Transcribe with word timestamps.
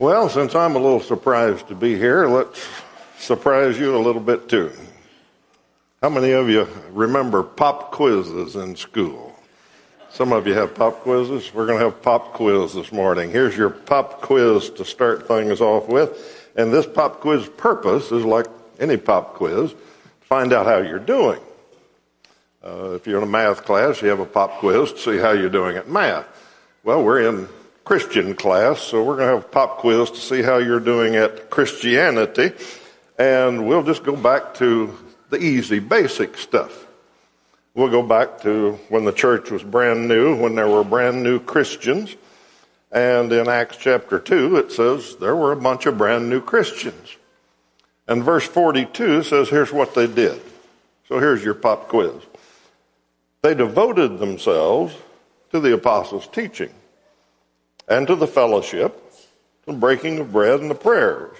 Well, 0.00 0.28
since 0.28 0.56
I'm 0.56 0.74
a 0.74 0.80
little 0.80 0.98
surprised 0.98 1.68
to 1.68 1.76
be 1.76 1.96
here, 1.96 2.26
let's 2.26 2.66
surprise 3.16 3.78
you 3.78 3.96
a 3.96 4.02
little 4.02 4.20
bit 4.20 4.48
too. 4.48 4.72
How 6.02 6.08
many 6.08 6.32
of 6.32 6.48
you 6.48 6.66
remember 6.90 7.44
pop 7.44 7.92
quizzes 7.92 8.56
in 8.56 8.74
school? 8.74 9.38
Some 10.10 10.32
of 10.32 10.48
you 10.48 10.54
have 10.54 10.74
pop 10.74 11.02
quizzes. 11.02 11.54
We're 11.54 11.66
going 11.66 11.78
to 11.78 11.84
have 11.84 12.02
pop 12.02 12.32
quiz 12.32 12.74
this 12.74 12.90
morning. 12.90 13.30
Here's 13.30 13.56
your 13.56 13.70
pop 13.70 14.20
quiz 14.20 14.68
to 14.70 14.84
start 14.84 15.28
things 15.28 15.60
off 15.60 15.88
with. 15.88 16.50
And 16.56 16.72
this 16.72 16.86
pop 16.86 17.20
quiz 17.20 17.48
purpose 17.48 18.10
is 18.10 18.24
like 18.24 18.46
any 18.80 18.96
pop 18.96 19.34
quiz, 19.34 19.74
find 20.22 20.52
out 20.52 20.66
how 20.66 20.78
you're 20.78 20.98
doing. 20.98 21.40
Uh, 22.64 22.94
if 22.94 23.06
you're 23.06 23.18
in 23.18 23.22
a 23.22 23.30
math 23.30 23.64
class, 23.64 24.02
you 24.02 24.08
have 24.08 24.18
a 24.18 24.26
pop 24.26 24.58
quiz 24.58 24.92
to 24.92 24.98
see 24.98 25.18
how 25.18 25.30
you're 25.30 25.48
doing 25.48 25.76
at 25.76 25.88
math. 25.88 26.26
Well, 26.82 27.04
we're 27.04 27.28
in 27.28 27.48
Christian 27.84 28.34
class, 28.34 28.80
so 28.80 29.04
we're 29.04 29.16
going 29.16 29.28
to 29.28 29.34
have 29.34 29.44
a 29.44 29.48
pop 29.48 29.76
quiz 29.76 30.10
to 30.10 30.16
see 30.16 30.40
how 30.40 30.56
you're 30.56 30.80
doing 30.80 31.16
at 31.16 31.50
Christianity. 31.50 32.52
And 33.18 33.68
we'll 33.68 33.82
just 33.82 34.04
go 34.04 34.16
back 34.16 34.54
to 34.54 34.96
the 35.28 35.36
easy, 35.36 35.80
basic 35.80 36.38
stuff. 36.38 36.86
We'll 37.74 37.90
go 37.90 38.02
back 38.02 38.40
to 38.42 38.78
when 38.88 39.04
the 39.04 39.12
church 39.12 39.50
was 39.50 39.62
brand 39.62 40.08
new, 40.08 40.34
when 40.34 40.54
there 40.54 40.68
were 40.68 40.82
brand 40.82 41.22
new 41.22 41.38
Christians. 41.38 42.16
And 42.90 43.30
in 43.30 43.48
Acts 43.48 43.76
chapter 43.76 44.18
2, 44.18 44.56
it 44.56 44.72
says 44.72 45.16
there 45.16 45.36
were 45.36 45.52
a 45.52 45.56
bunch 45.56 45.84
of 45.84 45.98
brand 45.98 46.30
new 46.30 46.40
Christians. 46.40 47.16
And 48.08 48.24
verse 48.24 48.46
42 48.46 49.24
says, 49.24 49.50
here's 49.50 49.72
what 49.72 49.94
they 49.94 50.06
did. 50.06 50.40
So 51.08 51.18
here's 51.18 51.44
your 51.44 51.54
pop 51.54 51.88
quiz. 51.88 52.14
They 53.42 53.54
devoted 53.54 54.18
themselves 54.18 54.94
to 55.50 55.60
the 55.60 55.74
apostles' 55.74 56.28
teaching 56.28 56.72
and 57.88 58.06
to 58.06 58.16
the 58.16 58.26
fellowship, 58.26 59.00
the 59.66 59.72
breaking 59.72 60.18
of 60.18 60.32
bread, 60.32 60.60
and 60.60 60.70
the 60.70 60.74
prayers. 60.74 61.36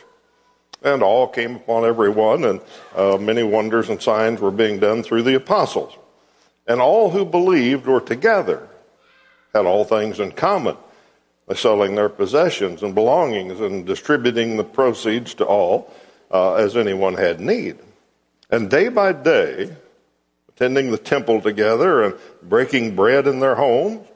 And 0.82 1.02
all 1.02 1.26
came 1.26 1.56
upon 1.56 1.84
everyone, 1.84 2.44
and 2.44 2.60
uh, 2.94 3.16
many 3.16 3.42
wonders 3.42 3.88
and 3.88 4.00
signs 4.02 4.40
were 4.40 4.50
being 4.50 4.78
done 4.78 5.02
through 5.02 5.22
the 5.22 5.34
apostles. 5.34 5.96
And 6.66 6.80
all 6.80 7.10
who 7.10 7.24
believed 7.24 7.86
were 7.86 8.00
together, 8.00 8.68
had 9.54 9.66
all 9.66 9.84
things 9.84 10.20
in 10.20 10.32
common, 10.32 10.76
by 11.46 11.54
selling 11.54 11.94
their 11.94 12.08
possessions 12.08 12.82
and 12.82 12.94
belongings 12.94 13.60
and 13.60 13.86
distributing 13.86 14.56
the 14.56 14.64
proceeds 14.64 15.34
to 15.34 15.44
all 15.44 15.92
uh, 16.30 16.54
as 16.54 16.76
anyone 16.76 17.14
had 17.14 17.40
need. 17.40 17.78
And 18.50 18.70
day 18.70 18.88
by 18.88 19.12
day, 19.12 19.74
attending 20.48 20.90
the 20.90 20.98
temple 20.98 21.40
together 21.40 22.02
and 22.02 22.14
breaking 22.42 22.94
bread 22.94 23.26
in 23.26 23.40
their 23.40 23.54
homes, 23.54 24.06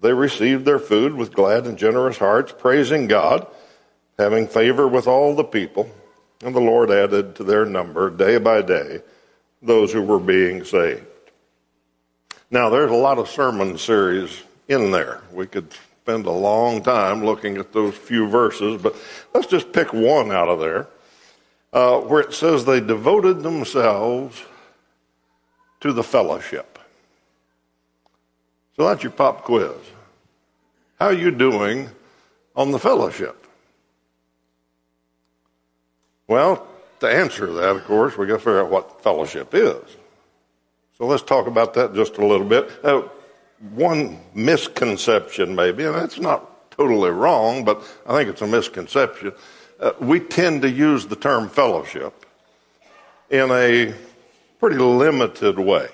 they 0.00 0.12
received 0.12 0.64
their 0.64 0.78
food 0.78 1.14
with 1.14 1.32
glad 1.32 1.66
and 1.66 1.78
generous 1.78 2.18
hearts, 2.18 2.54
praising 2.56 3.06
God, 3.06 3.46
having 4.18 4.46
favor 4.46 4.88
with 4.88 5.06
all 5.06 5.34
the 5.34 5.44
people. 5.44 5.90
And 6.42 6.54
the 6.54 6.60
Lord 6.60 6.90
added 6.90 7.36
to 7.36 7.44
their 7.44 7.66
number 7.66 8.08
day 8.08 8.38
by 8.38 8.62
day 8.62 9.02
those 9.60 9.92
who 9.92 10.02
were 10.02 10.18
being 10.18 10.64
saved. 10.64 11.04
Now, 12.50 12.70
there's 12.70 12.90
a 12.90 12.94
lot 12.94 13.18
of 13.18 13.28
sermon 13.28 13.76
series 13.76 14.42
in 14.68 14.90
there. 14.90 15.20
We 15.32 15.46
could 15.46 15.72
spend 16.02 16.26
a 16.26 16.30
long 16.30 16.82
time 16.82 17.24
looking 17.24 17.58
at 17.58 17.72
those 17.72 17.94
few 17.94 18.26
verses, 18.26 18.80
but 18.80 18.96
let's 19.34 19.46
just 19.46 19.72
pick 19.72 19.92
one 19.92 20.32
out 20.32 20.48
of 20.48 20.60
there 20.60 20.88
uh, 21.72 22.00
where 22.00 22.20
it 22.20 22.32
says 22.32 22.64
they 22.64 22.80
devoted 22.80 23.42
themselves 23.42 24.42
to 25.80 25.92
the 25.92 26.02
fellowship. 26.02 26.69
So 28.80 28.88
that's 28.88 29.02
your 29.02 29.12
pop 29.12 29.42
quiz. 29.44 29.76
How 30.98 31.08
are 31.08 31.12
you 31.12 31.30
doing 31.30 31.90
on 32.56 32.70
the 32.70 32.78
fellowship? 32.78 33.46
Well, 36.26 36.66
to 37.00 37.06
answer 37.06 37.52
that, 37.52 37.76
of 37.76 37.84
course, 37.84 38.16
we 38.16 38.26
got 38.26 38.36
to 38.36 38.38
figure 38.38 38.60
out 38.60 38.70
what 38.70 39.02
fellowship 39.02 39.50
is. 39.52 39.82
So 40.96 41.04
let's 41.04 41.22
talk 41.22 41.46
about 41.46 41.74
that 41.74 41.94
just 41.94 42.16
a 42.16 42.24
little 42.24 42.46
bit. 42.46 42.70
Uh, 42.82 43.02
one 43.74 44.18
misconception, 44.32 45.54
maybe, 45.54 45.84
and 45.84 45.94
that's 45.94 46.18
not 46.18 46.70
totally 46.70 47.10
wrong, 47.10 47.66
but 47.66 47.82
I 48.06 48.16
think 48.16 48.30
it's 48.30 48.40
a 48.40 48.46
misconception. 48.46 49.32
Uh, 49.78 49.92
we 50.00 50.20
tend 50.20 50.62
to 50.62 50.70
use 50.70 51.06
the 51.06 51.16
term 51.16 51.50
fellowship 51.50 52.24
in 53.28 53.50
a 53.50 53.94
pretty 54.58 54.78
limited 54.78 55.58
way 55.58 55.90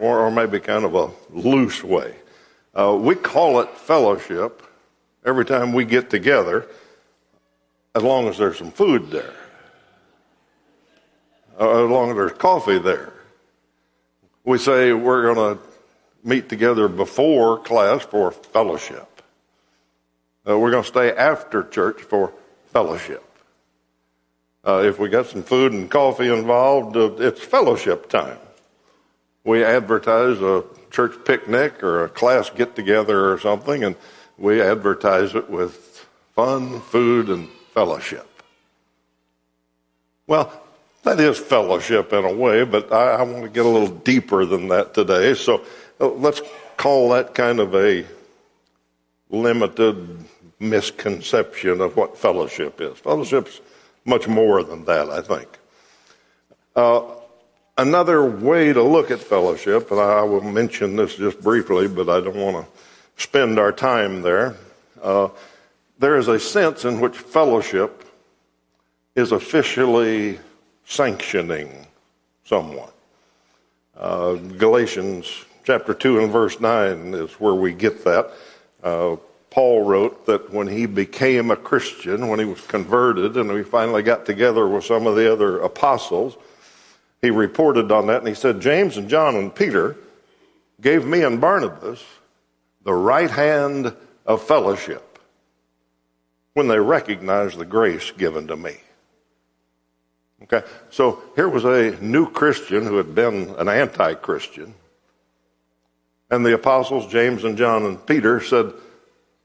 or, 0.00 0.20
or 0.20 0.30
maybe 0.30 0.58
kind 0.58 0.84
of 0.84 0.94
a 0.94 1.10
loose 1.30 1.84
way. 1.84 2.14
Uh, 2.74 2.96
we 2.98 3.14
call 3.14 3.60
it 3.60 3.68
fellowship 3.76 4.62
every 5.24 5.44
time 5.44 5.72
we 5.72 5.84
get 5.84 6.10
together, 6.10 6.66
as 7.94 8.02
long 8.02 8.26
as 8.28 8.38
there's 8.38 8.56
some 8.58 8.70
food 8.70 9.10
there, 9.10 9.34
uh, 11.60 11.84
as 11.84 11.90
long 11.90 12.10
as 12.10 12.16
there's 12.16 12.32
coffee 12.32 12.78
there. 12.78 13.12
We 14.44 14.58
say 14.58 14.92
we're 14.92 15.34
going 15.34 15.56
to 15.56 15.62
meet 16.24 16.48
together 16.48 16.88
before 16.88 17.58
class 17.58 18.02
for 18.02 18.30
fellowship. 18.30 19.06
Uh, 20.48 20.58
we're 20.58 20.70
going 20.70 20.82
to 20.82 20.88
stay 20.88 21.12
after 21.12 21.62
church 21.64 22.00
for 22.00 22.32
fellowship. 22.72 23.24
Uh, 24.64 24.82
if 24.84 24.98
we 24.98 25.08
got 25.08 25.26
some 25.26 25.42
food 25.42 25.72
and 25.72 25.90
coffee 25.90 26.32
involved, 26.32 26.96
uh, 26.96 27.12
it's 27.18 27.42
fellowship 27.42 28.08
time 28.08 28.38
we 29.44 29.64
advertise 29.64 30.40
a 30.40 30.64
church 30.90 31.14
picnic 31.24 31.82
or 31.82 32.04
a 32.04 32.08
class 32.08 32.50
get 32.50 32.76
together 32.76 33.32
or 33.32 33.38
something, 33.38 33.84
and 33.84 33.96
we 34.36 34.60
advertise 34.60 35.34
it 35.34 35.48
with 35.48 36.06
fun, 36.34 36.80
food, 36.80 37.28
and 37.28 37.48
fellowship. 37.72 38.26
Well, 40.26 40.52
that 41.02 41.18
is 41.18 41.38
fellowship 41.38 42.12
in 42.12 42.24
a 42.24 42.32
way, 42.32 42.64
but 42.64 42.92
I, 42.92 43.12
I 43.12 43.22
want 43.22 43.42
to 43.42 43.48
get 43.48 43.64
a 43.64 43.68
little 43.68 43.88
deeper 43.88 44.44
than 44.44 44.68
that 44.68 44.94
today. 44.94 45.34
So 45.34 45.64
uh, 46.00 46.08
let's 46.08 46.42
call 46.76 47.10
that 47.10 47.34
kind 47.34 47.60
of 47.60 47.74
a 47.74 48.04
limited 49.30 50.24
misconception 50.58 51.80
of 51.80 51.96
what 51.96 52.18
fellowship 52.18 52.80
is. 52.80 52.98
Fellowship's 52.98 53.60
much 54.04 54.28
more 54.28 54.62
than 54.62 54.84
that, 54.84 55.08
I 55.08 55.20
think. 55.22 55.48
Uh, 56.76 57.02
Another 57.80 58.22
way 58.22 58.74
to 58.74 58.82
look 58.82 59.10
at 59.10 59.20
fellowship, 59.20 59.90
and 59.90 59.98
I 59.98 60.22
will 60.22 60.42
mention 60.42 60.96
this 60.96 61.16
just 61.16 61.40
briefly, 61.40 61.88
but 61.88 62.10
I 62.10 62.20
don't 62.20 62.36
want 62.36 62.66
to 62.66 62.82
spend 63.22 63.58
our 63.58 63.72
time 63.72 64.20
there. 64.20 64.54
Uh, 65.02 65.30
there 65.98 66.18
is 66.18 66.28
a 66.28 66.38
sense 66.38 66.84
in 66.84 67.00
which 67.00 67.16
fellowship 67.16 68.04
is 69.14 69.32
officially 69.32 70.38
sanctioning 70.84 71.86
someone. 72.44 72.90
Uh, 73.96 74.34
Galatians 74.34 75.46
chapter 75.64 75.94
2 75.94 76.20
and 76.20 76.30
verse 76.30 76.60
9 76.60 77.14
is 77.14 77.30
where 77.40 77.54
we 77.54 77.72
get 77.72 78.04
that. 78.04 78.30
Uh, 78.82 79.16
Paul 79.48 79.86
wrote 79.86 80.26
that 80.26 80.52
when 80.52 80.66
he 80.66 80.84
became 80.84 81.50
a 81.50 81.56
Christian, 81.56 82.28
when 82.28 82.40
he 82.40 82.44
was 82.44 82.60
converted, 82.60 83.38
and 83.38 83.50
we 83.50 83.62
finally 83.62 84.02
got 84.02 84.26
together 84.26 84.68
with 84.68 84.84
some 84.84 85.06
of 85.06 85.16
the 85.16 85.32
other 85.32 85.60
apostles, 85.60 86.36
he 87.22 87.30
reported 87.30 87.92
on 87.92 88.06
that 88.06 88.18
and 88.18 88.28
he 88.28 88.34
said, 88.34 88.60
James 88.60 88.96
and 88.96 89.08
John 89.08 89.36
and 89.36 89.54
Peter 89.54 89.96
gave 90.80 91.06
me 91.06 91.22
and 91.22 91.40
Barnabas 91.40 92.02
the 92.82 92.94
right 92.94 93.30
hand 93.30 93.94
of 94.26 94.42
fellowship 94.42 95.18
when 96.54 96.68
they 96.68 96.78
recognized 96.78 97.58
the 97.58 97.64
grace 97.64 98.10
given 98.12 98.46
to 98.46 98.56
me. 98.56 98.76
Okay, 100.44 100.62
so 100.88 101.22
here 101.36 101.48
was 101.48 101.64
a 101.64 101.90
new 102.00 102.30
Christian 102.30 102.86
who 102.86 102.96
had 102.96 103.14
been 103.14 103.54
an 103.58 103.68
anti 103.68 104.14
Christian. 104.14 104.74
And 106.30 106.46
the 106.46 106.54
apostles, 106.54 107.06
James 107.08 107.44
and 107.44 107.58
John 107.58 107.84
and 107.84 108.04
Peter, 108.06 108.40
said, 108.40 108.72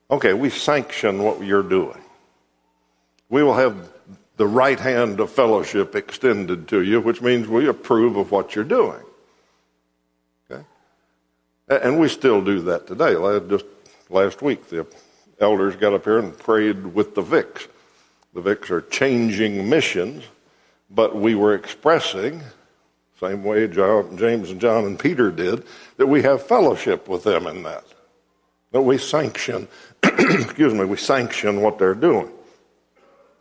Okay, 0.10 0.34
we 0.34 0.50
sanction 0.50 1.22
what 1.22 1.42
you're 1.42 1.64
doing. 1.64 2.02
We 3.30 3.44
will 3.44 3.56
have 3.56 3.92
the 4.38 4.48
right 4.48 4.80
hand 4.80 5.20
of 5.20 5.32
fellowship 5.32 5.96
extended 5.96 6.68
to 6.70 6.82
you, 6.82 7.00
which 7.00 7.22
means 7.22 7.48
we 7.48 7.68
approve 7.68 8.18
of 8.18 8.32
what 8.32 8.56
you're 8.56 8.66
doing. 8.66 9.00
Okay? 10.50 10.64
And 11.70 12.00
we 12.00 12.10
still 12.10 12.42
do 12.42 12.62
that 12.62 12.88
today. 12.88 13.14
Just 13.48 13.66
last 14.10 14.42
week, 14.42 14.70
the 14.70 14.86
elders 15.40 15.76
got 15.76 15.94
up 15.94 16.04
here 16.04 16.20
and 16.20 16.38
prayed 16.38 16.86
with 16.94 17.16
the 17.16 17.22
Vics. 17.22 17.68
The 18.34 18.42
Vics 18.42 18.70
are 18.70 18.82
changing 18.82 19.70
missions, 19.70 20.24
but 20.90 21.16
we 21.16 21.36
were 21.36 21.56
expressing, 21.56 22.44
same 23.20 23.44
way 23.44 23.68
John, 23.68 24.18
James 24.18 24.52
and 24.52 24.60
John 24.60 24.84
and 24.84 25.00
Peter 25.00 25.32
did, 25.32 25.64
that 25.96 26.08
we 26.08 26.22
have 26.24 26.46
fellowship 26.46 27.08
with 27.08 27.24
them 27.24 27.48
in 27.48 27.64
that. 27.64 27.86
That 28.72 28.82
we 28.82 28.98
sanction, 28.98 29.70
excuse 30.04 30.74
me, 30.74 30.84
we 30.84 30.98
sanction 30.98 31.62
what 31.62 31.80
they're 31.80 31.96
doing. 31.96 32.30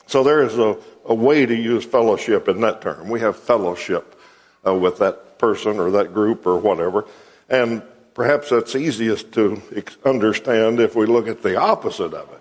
So 0.07 0.23
there 0.23 0.43
is 0.43 0.59
a, 0.59 0.77
a 1.07 1.15
way 1.15 1.47
to 1.47 1.55
use 1.55 1.85
fellowship 1.85 2.49
in 2.49 2.61
that 2.61 2.83
term. 2.83 3.09
We 3.09 3.21
have 3.21 3.37
fellowship 3.37 4.19
uh, 4.67 4.75
with 4.75 4.99
that 4.99 5.39
person 5.39 5.79
or 5.79 5.91
that 5.93 6.13
group 6.15 6.47
or 6.47 6.59
whatever. 6.59 7.07
And 7.49 7.83
perhaps 8.15 8.51
that's 8.51 8.75
easiest 8.75 9.33
to 9.33 9.61
understand 10.05 10.81
if 10.81 10.95
we 10.95 11.07
look 11.07 11.29
at 11.29 11.43
the 11.43 11.57
opposite 11.59 12.15
of 12.15 12.29
it. 12.31 12.41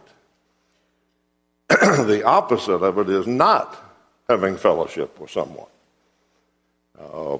the 2.07 2.23
opposite 2.23 2.83
of 2.83 2.97
it 2.97 3.09
is 3.09 3.27
not 3.27 3.77
having 4.29 4.57
fellowship 4.57 5.19
with 5.19 5.31
someone. 5.31 5.67
Uh, 6.99 7.37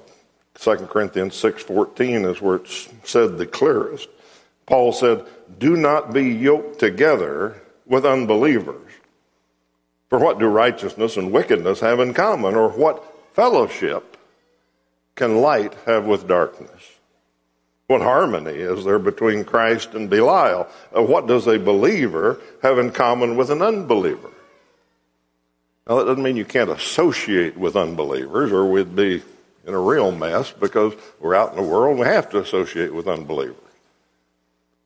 2 0.58 0.76
Corinthians 0.86 1.34
6.14 1.34 2.30
is 2.30 2.40
where 2.40 2.56
it's 2.56 2.88
said 3.04 3.38
the 3.38 3.46
clearest. 3.46 4.08
Paul 4.66 4.92
said, 4.92 5.24
do 5.58 5.76
not 5.76 6.12
be 6.12 6.30
yoked 6.30 6.78
together 6.78 7.60
with 7.86 8.06
unbelievers. 8.06 8.83
For 10.14 10.20
what 10.20 10.38
do 10.38 10.46
righteousness 10.46 11.16
and 11.16 11.32
wickedness 11.32 11.80
have 11.80 11.98
in 11.98 12.14
common? 12.14 12.54
Or 12.54 12.68
what 12.68 13.02
fellowship 13.34 14.16
can 15.16 15.38
light 15.38 15.74
have 15.86 16.04
with 16.04 16.28
darkness? 16.28 16.92
What 17.88 18.00
harmony 18.00 18.52
is 18.52 18.84
there 18.84 19.00
between 19.00 19.42
Christ 19.44 19.92
and 19.94 20.08
Belial? 20.08 20.68
Uh, 20.96 21.02
what 21.02 21.26
does 21.26 21.48
a 21.48 21.58
believer 21.58 22.38
have 22.62 22.78
in 22.78 22.92
common 22.92 23.34
with 23.34 23.50
an 23.50 23.60
unbeliever? 23.60 24.30
Now, 25.88 25.96
that 25.96 26.04
doesn't 26.04 26.22
mean 26.22 26.36
you 26.36 26.44
can't 26.44 26.70
associate 26.70 27.56
with 27.56 27.74
unbelievers 27.74 28.52
or 28.52 28.70
we'd 28.70 28.94
be 28.94 29.20
in 29.66 29.74
a 29.74 29.80
real 29.80 30.12
mess 30.12 30.52
because 30.52 30.94
we're 31.18 31.34
out 31.34 31.50
in 31.50 31.56
the 31.56 31.68
world 31.68 31.98
we 31.98 32.06
have 32.06 32.30
to 32.30 32.38
associate 32.38 32.94
with 32.94 33.08
unbelievers. 33.08 33.56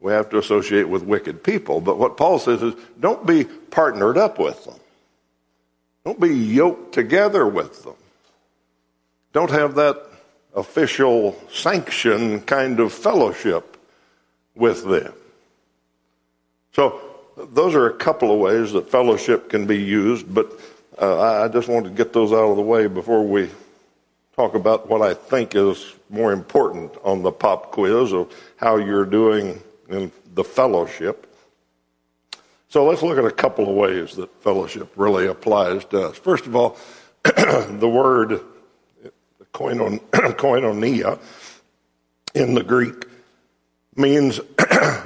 We 0.01 0.11
have 0.13 0.31
to 0.31 0.39
associate 0.39 0.89
with 0.89 1.03
wicked 1.03 1.43
people. 1.43 1.83
But 1.83 1.99
what 1.99 2.17
Paul 2.17 2.39
says 2.39 2.63
is 2.63 2.73
don't 2.99 3.27
be 3.27 3.45
partnered 3.45 4.17
up 4.17 4.39
with 4.39 4.65
them. 4.65 4.81
Don't 6.05 6.21
be 6.21 6.35
yoked 6.35 6.95
together 6.95 7.47
with 7.47 7.85
them. 7.85 7.95
Don't 9.33 9.51
have 9.51 9.75
that 9.75 10.03
official 10.55 11.37
sanction 11.51 12.41
kind 12.41 12.81
of 12.81 12.93
fellowship 12.93 13.77
with 14.55 14.85
them. 14.85 15.13
So, 16.73 17.01
those 17.37 17.75
are 17.75 17.87
a 17.87 17.95
couple 17.95 18.33
of 18.33 18.41
ways 18.41 18.73
that 18.73 18.91
fellowship 18.91 19.49
can 19.49 19.67
be 19.67 19.79
used, 19.79 20.33
but 20.33 20.53
uh, 21.01 21.45
I 21.45 21.49
just 21.49 21.69
wanted 21.69 21.91
to 21.91 21.95
get 21.95 22.13
those 22.13 22.33
out 22.33 22.51
of 22.51 22.57
the 22.57 22.63
way 22.63 22.89
before 22.89 23.25
we 23.25 23.49
talk 24.35 24.55
about 24.55 24.89
what 24.89 25.03
I 25.03 25.15
think 25.15 25.55
is 25.55 25.95
more 26.11 26.33
important 26.33 26.93
on 27.05 27.23
the 27.23 27.31
pop 27.31 27.71
quiz 27.71 28.13
of 28.13 28.33
how 28.57 28.77
you're 28.77 29.05
doing 29.05 29.63
in 29.89 30.11
the 30.35 30.45
fellowship. 30.45 31.28
So 32.71 32.85
let's 32.85 33.03
look 33.03 33.17
at 33.17 33.25
a 33.25 33.31
couple 33.31 33.69
of 33.69 33.75
ways 33.75 34.15
that 34.17 34.43
fellowship 34.43 34.93
really 34.95 35.27
applies 35.27 35.87
to 35.87 36.09
us. 36.09 36.19
First 36.19 36.47
of 36.47 36.55
all, 36.55 36.77
the 37.25 37.89
word 37.89 38.43
koinon, 39.55 40.01
koinonia 40.11 41.19
in 42.35 42.55
the 42.55 42.63
Greek 42.63 43.07
means 43.97 44.41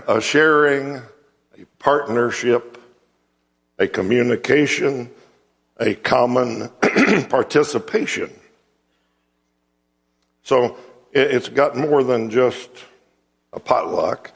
a 0.08 0.20
sharing, 0.20 0.96
a 0.96 1.64
partnership, 1.78 2.82
a 3.78 3.86
communication, 3.86 5.08
a 5.78 5.94
common 5.94 6.68
participation. 7.28 8.30
So 10.42 10.76
it's 11.12 11.48
got 11.48 11.76
more 11.76 12.02
than 12.02 12.28
just 12.28 12.70
a 13.52 13.60
potluck. 13.60 14.32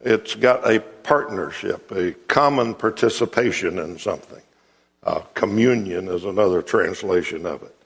It's 0.00 0.34
got 0.34 0.68
a 0.70 0.80
partnership, 0.80 1.90
a 1.92 2.12
common 2.26 2.74
participation 2.74 3.78
in 3.78 3.98
something. 3.98 4.42
Uh, 5.02 5.20
communion 5.34 6.08
is 6.08 6.24
another 6.24 6.62
translation 6.62 7.46
of 7.46 7.62
it. 7.62 7.76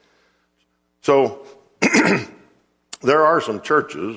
So 1.03 1.47
there 3.03 3.25
are 3.25 3.41
some 3.41 3.61
churches, 3.61 4.17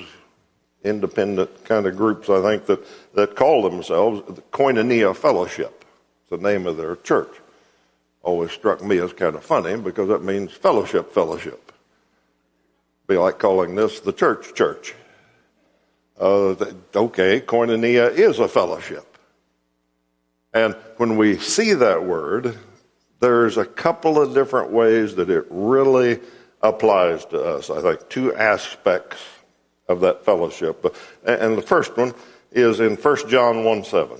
independent 0.84 1.64
kind 1.64 1.86
of 1.86 1.96
groups, 1.96 2.28
I 2.30 2.40
think, 2.42 2.66
that, 2.66 2.84
that 3.14 3.36
call 3.36 3.68
themselves 3.68 4.22
the 4.28 4.42
Koinonia 4.42 5.14
Fellowship. 5.14 5.84
It's 6.22 6.30
the 6.30 6.38
name 6.38 6.66
of 6.66 6.76
their 6.76 6.96
church. 6.96 7.34
Always 8.22 8.52
struck 8.52 8.82
me 8.82 8.98
as 8.98 9.12
kind 9.12 9.34
of 9.36 9.44
funny 9.44 9.76
because 9.76 10.08
that 10.08 10.22
means 10.22 10.52
fellowship, 10.52 11.12
fellowship. 11.12 11.72
Be 13.06 13.16
like 13.16 13.38
calling 13.38 13.74
this 13.74 14.00
the 14.00 14.12
church, 14.12 14.54
church. 14.54 14.94
Uh, 16.18 16.54
okay, 16.94 17.40
koinonia 17.40 18.10
is 18.10 18.38
a 18.38 18.48
fellowship. 18.48 19.18
And 20.52 20.74
when 20.96 21.16
we 21.16 21.38
see 21.38 21.74
that 21.74 22.04
word, 22.04 22.58
there's 23.20 23.56
a 23.56 23.64
couple 23.64 24.20
of 24.20 24.34
different 24.34 24.70
ways 24.70 25.14
that 25.16 25.30
it 25.30 25.46
really 25.50 26.20
applies 26.62 27.24
to 27.26 27.40
us. 27.40 27.70
I 27.70 27.80
think 27.80 28.08
two 28.08 28.34
aspects 28.34 29.18
of 29.88 30.00
that 30.00 30.24
fellowship. 30.24 30.84
And 31.24 31.56
the 31.56 31.62
first 31.62 31.96
one 31.96 32.14
is 32.50 32.80
in 32.80 32.96
1 32.96 33.28
John 33.28 33.64
1 33.64 33.84
7 33.84 34.18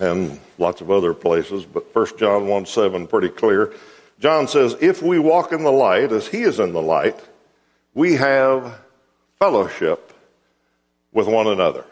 and 0.00 0.40
lots 0.58 0.80
of 0.80 0.90
other 0.90 1.14
places, 1.14 1.64
but 1.64 1.94
1 1.94 2.18
John 2.18 2.48
1 2.48 2.66
7, 2.66 3.06
pretty 3.06 3.28
clear. 3.28 3.72
John 4.20 4.48
says, 4.48 4.76
If 4.80 5.02
we 5.02 5.18
walk 5.18 5.52
in 5.52 5.62
the 5.62 5.72
light 5.72 6.12
as 6.12 6.26
he 6.26 6.42
is 6.42 6.60
in 6.60 6.72
the 6.72 6.82
light, 6.82 7.18
we 7.94 8.14
have 8.14 8.80
fellowship 9.38 10.03
with 11.14 11.26
one 11.26 11.46
another. 11.46 11.86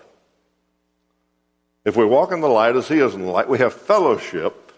If 1.85 1.97
we 1.97 2.05
walk 2.05 2.33
in 2.33 2.41
the 2.41 2.49
light 2.49 2.77
as 2.77 2.89
he 2.89 2.99
is 2.99 3.15
in 3.15 3.23
the 3.23 3.31
light, 3.31 3.49
we 3.49 3.59
have 3.59 3.73
fellowship 3.73 4.73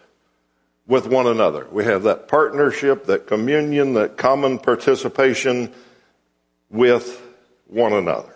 with 0.87 1.06
one 1.06 1.26
another. 1.26 1.67
We 1.70 1.85
have 1.85 2.05
that 2.05 2.29
partnership, 2.29 3.06
that 3.06 3.26
communion, 3.26 3.94
that 3.94 4.17
common 4.17 4.58
participation 4.58 5.73
with 6.70 7.20
one 7.67 7.93
another. 7.93 8.35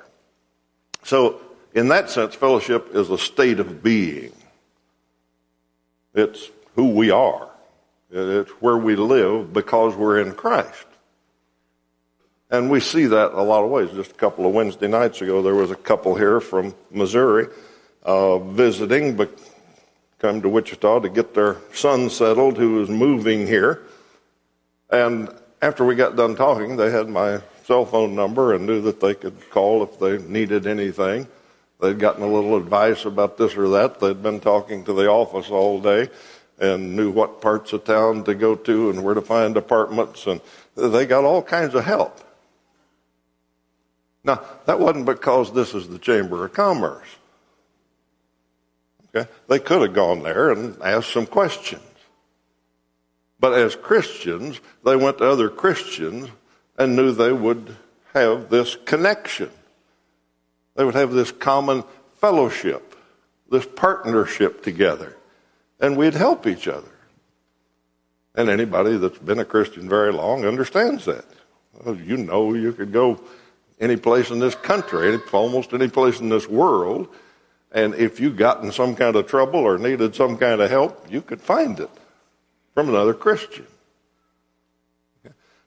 So, 1.05 1.41
in 1.75 1.89
that 1.89 2.11
sense, 2.11 2.35
fellowship 2.35 2.95
is 2.95 3.11
a 3.11 3.19
state 3.19 3.61
of 3.61 3.83
being. 3.83 4.33
It's 6.15 6.51
who 6.75 6.89
we 6.91 7.11
are. 7.11 7.49
It's 8.11 8.51
where 8.53 8.79
we 8.79 8.97
live 8.97 9.53
because 9.53 9.95
we're 9.95 10.21
in 10.21 10.33
Christ. 10.33 10.88
And 12.51 12.71
we 12.71 12.81
see 12.81 13.07
that 13.07 13.33
a 13.33 13.43
lot 13.43 13.65
of 13.65 13.71
ways. 13.71 13.91
Just 13.91 14.13
a 14.13 14.15
couple 14.15 14.47
of 14.47 14.55
Wednesday 14.55 14.89
nights 14.89 15.21
ago, 15.21 15.43
there 15.43 15.55
was 15.55 15.71
a 15.71 15.77
couple 15.77 16.15
here 16.15 16.41
from 16.41 16.75
Missouri 16.91 17.47
uh, 18.03 18.39
visiting, 18.39 19.17
but 19.17 19.31
come 20.19 20.41
to 20.41 20.49
Wichita 20.49 21.01
to 21.01 21.09
get 21.09 21.35
their 21.35 21.59
son 21.75 22.09
settled 22.09 22.57
who 22.57 22.75
was 22.75 22.89
moving 22.89 23.47
here. 23.47 23.83
And 24.91 25.29
after 25.61 25.85
we 25.85 25.95
got 25.95 26.17
done 26.17 26.37
talking, 26.37 26.77
they 26.77 26.91
had 26.91 27.09
my 27.09 27.43
cell 27.65 27.85
phone 27.85 28.15
number 28.15 28.55
and 28.55 28.65
knew 28.65 28.81
that 28.83 29.01
they 29.01 29.15
could 29.15 29.51
call 29.51 29.83
if 29.83 29.99
they 29.99 30.17
needed 30.19 30.67
anything. 30.67 31.29
They'd 31.81 31.99
gotten 31.99 32.23
a 32.23 32.33
little 32.33 32.57
advice 32.57 33.05
about 33.05 33.37
this 33.37 33.57
or 33.57 33.69
that. 33.71 34.01
They'd 34.01 34.23
been 34.23 34.41
talking 34.41 34.85
to 34.85 34.95
the 34.95 35.09
office 35.09 35.51
all 35.51 35.81
day 35.81 36.09
and 36.59 36.97
knew 36.97 37.11
what 37.11 37.41
parts 37.41 37.73
of 37.73 37.85
town 37.85 38.25
to 38.25 38.35
go 38.35 38.57
to 38.57 38.91
and 38.91 39.05
where 39.05 39.15
to 39.15 39.21
find 39.21 39.57
apartments. 39.57 40.27
And 40.27 40.41
they 40.75 41.05
got 41.05 41.25
all 41.25 41.43
kinds 41.43 41.75
of 41.75 41.85
help. 41.85 42.25
Now, 44.25 44.43
that 44.67 44.81
wasn't 44.81 45.07
because 45.07 45.53
this 45.53 45.75
is 45.75 45.89
the 45.89 45.99
Chamber 45.99 46.45
of 46.45 46.53
Commerce. 46.53 47.07
Okay? 49.15 49.31
They 49.49 49.59
could 49.59 49.83
have 49.83 49.95
gone 49.95 50.23
there 50.23 50.51
and 50.51 50.81
asked 50.83 51.13
some 51.13 51.27
questions. 51.27 51.83
But 53.41 53.55
as 53.55 53.77
Christians, 53.77 54.61
they 54.85 54.97
went 54.97 55.19
to 55.19 55.31
other 55.31 55.49
Christians 55.49 56.29
and 56.77 56.97
knew 56.97 57.13
they 57.13 57.33
would 57.33 57.77
have 58.15 58.51
this 58.51 58.77
connection. 58.85 59.51
They 60.75 60.85
would 60.85 60.95
have 60.95 61.13
this 61.13 61.33
common 61.33 61.85
fellowship, 62.21 62.97
this 63.51 63.67
partnership 63.67 64.63
together, 64.63 65.17
and 65.81 65.97
we'd 65.97 66.15
help 66.15 66.47
each 66.47 66.69
other. 66.69 66.89
And 68.35 68.49
anybody 68.49 68.97
that's 68.97 69.19
been 69.19 69.41
a 69.41 69.45
Christian 69.45 69.89
very 69.89 70.13
long 70.13 70.45
understands 70.45 71.05
that. 71.07 71.25
Well, 71.73 71.97
you 71.97 72.17
know, 72.17 72.55
you 72.55 72.73
could 72.73 72.93
go 72.93 73.21
any 73.81 73.97
place 73.97 74.31
in 74.31 74.39
this 74.39 74.55
country, 74.55 75.19
almost 75.33 75.73
any 75.73 75.89
place 75.89 76.21
in 76.21 76.29
this 76.29 76.49
world, 76.49 77.09
and 77.73 77.95
if 77.95 78.19
you 78.19 78.31
got 78.31 78.63
in 78.63 78.73
some 78.73 78.97
kind 78.97 79.15
of 79.17 79.27
trouble 79.27 79.61
or 79.61 79.79
needed 79.79 80.15
some 80.15 80.37
kind 80.37 80.61
of 80.61 80.71
help, 80.71 81.07
you 81.11 81.21
could 81.21 81.41
find 81.41 81.79
it 81.81 81.91
from 82.75 82.89
another 82.89 83.15
Christian. 83.15 83.67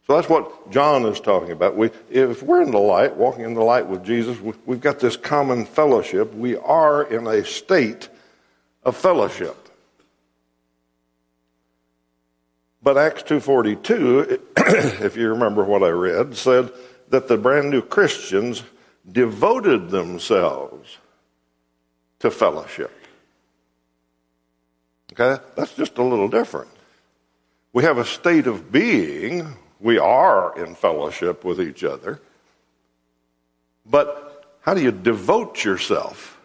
So 0.08 0.16
that's 0.16 0.28
what 0.28 0.72
John 0.72 1.06
is 1.06 1.20
talking 1.20 1.52
about. 1.52 1.78
We, 1.78 1.92
if 2.10 2.42
we're 2.42 2.64
in 2.64 2.72
the 2.72 2.80
light, 2.80 3.16
walking 3.16 3.46
in 3.46 3.54
the 3.54 3.64
light 3.64 3.86
with 3.86 4.04
Jesus, 4.04 4.40
we, 4.42 4.54
we've 4.66 4.82
got 4.82 5.00
this 5.00 5.16
common 5.16 5.66
fellowship. 5.66 6.34
We 6.34 6.58
are 6.58 7.04
in 7.04 7.28
a 7.28 7.46
state 7.46 8.10
of 8.84 8.98
fellowship. 8.98 9.56
But 12.84 12.98
Acts 12.98 13.24
2:42, 13.24 14.40
if 15.06 15.16
you 15.16 15.30
remember 15.30 15.64
what 15.64 15.84
I 15.84 15.90
read, 15.90 16.36
said 16.36 16.72
that 17.12 17.28
the 17.28 17.38
brand 17.38 17.70
new 17.70 17.82
Christians 17.82 18.64
devoted 19.10 19.90
themselves 19.90 20.98
to 22.20 22.32
fellowship. 22.32 22.92
Okay? 25.14 25.42
That's 25.56 25.76
just 25.76 25.98
a 25.98 26.04
little 26.04 26.30
different. 26.30 26.72
We 27.74 27.84
have 27.84 27.98
a 27.98 28.06
state 28.06 28.48
of 28.48 28.72
being, 28.72 29.56
we 29.80 29.98
are 29.98 30.58
in 30.58 30.74
fellowship 30.74 31.44
with 31.44 31.60
each 31.62 31.84
other. 31.84 32.22
But 33.86 34.46
how 34.62 34.74
do 34.74 34.82
you 34.82 34.92
devote 34.92 35.64
yourself 35.66 36.40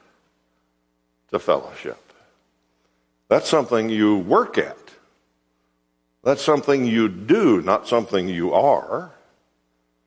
to 1.30 1.38
fellowship? 1.38 2.00
That's 3.28 3.48
something 3.48 3.88
you 3.88 4.18
work 4.18 4.58
at. 4.58 4.78
That's 6.24 6.42
something 6.42 6.84
you 6.84 7.08
do, 7.08 7.62
not 7.62 7.86
something 7.86 8.28
you 8.28 8.52
are. 8.52 9.12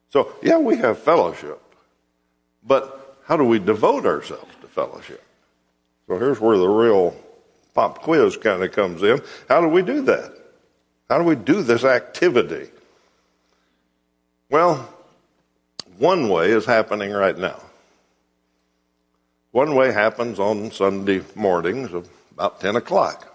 So, 0.10 0.34
yeah, 0.42 0.58
we 0.58 0.78
have 0.78 1.00
fellowship. 1.00 1.62
But 2.66 3.18
how 3.26 3.38
do 3.38 3.44
we 3.44 3.60
devote 3.60 4.06
ourselves 4.06 4.54
to 4.62 4.68
fellowship? 4.68 5.24
So 6.08 6.18
here's 6.18 6.40
where 6.40 6.58
the 6.58 6.68
real 6.68 7.16
pop 7.76 8.02
quiz 8.02 8.36
kind 8.38 8.64
of 8.64 8.72
comes 8.72 9.04
in. 9.04 9.22
How 9.48 9.62
do 9.62 9.68
we 9.68 9.82
do 9.82 10.02
that? 10.04 10.34
How 11.08 11.18
do 11.18 11.24
we 11.24 11.36
do 11.36 11.62
this 11.62 11.84
activity? 11.84 12.70
Well, 14.50 14.90
one 15.98 16.30
way 16.30 16.52
is 16.52 16.66
happening 16.66 17.12
right 17.12 17.38
now. 17.38 17.62
One 19.52 19.76
way 19.76 19.92
happens 19.92 20.40
on 20.40 20.72
Sunday 20.72 21.24
mornings 21.36 21.92
about 22.34 22.62
10 22.62 22.76
o'clock. 22.76 23.26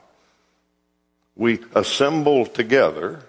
We 1.37 1.61
assemble 1.75 2.47
together 2.47 3.21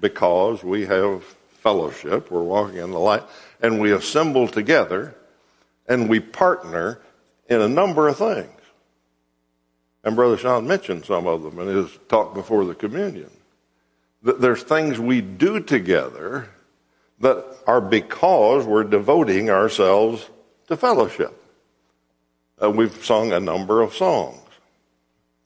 because 0.00 0.62
we 0.62 0.86
have 0.86 1.22
fellowship, 1.66 2.30
we're 2.30 2.44
walking 2.44 2.76
in 2.76 2.92
the 2.92 2.98
light, 2.98 3.24
and 3.60 3.80
we 3.80 3.90
assemble 3.90 4.46
together 4.46 5.16
and 5.88 6.08
we 6.08 6.20
partner 6.20 7.00
in 7.48 7.60
a 7.60 7.66
number 7.66 8.06
of 8.06 8.16
things. 8.16 8.60
And 10.04 10.14
Brother 10.14 10.36
Sean 10.36 10.68
mentioned 10.68 11.06
some 11.06 11.26
of 11.26 11.42
them 11.42 11.58
in 11.58 11.66
his 11.66 11.90
talk 12.08 12.34
before 12.34 12.64
the 12.64 12.74
communion. 12.76 13.32
That 14.22 14.40
there's 14.40 14.62
things 14.62 15.00
we 15.00 15.20
do 15.20 15.58
together 15.58 16.48
that 17.18 17.44
are 17.66 17.80
because 17.80 18.64
we're 18.64 18.84
devoting 18.84 19.50
ourselves 19.50 20.24
to 20.68 20.76
fellowship. 20.76 21.34
Uh, 22.62 22.70
we've 22.70 23.04
sung 23.04 23.32
a 23.32 23.40
number 23.40 23.82
of 23.82 23.92
songs. 23.92 24.38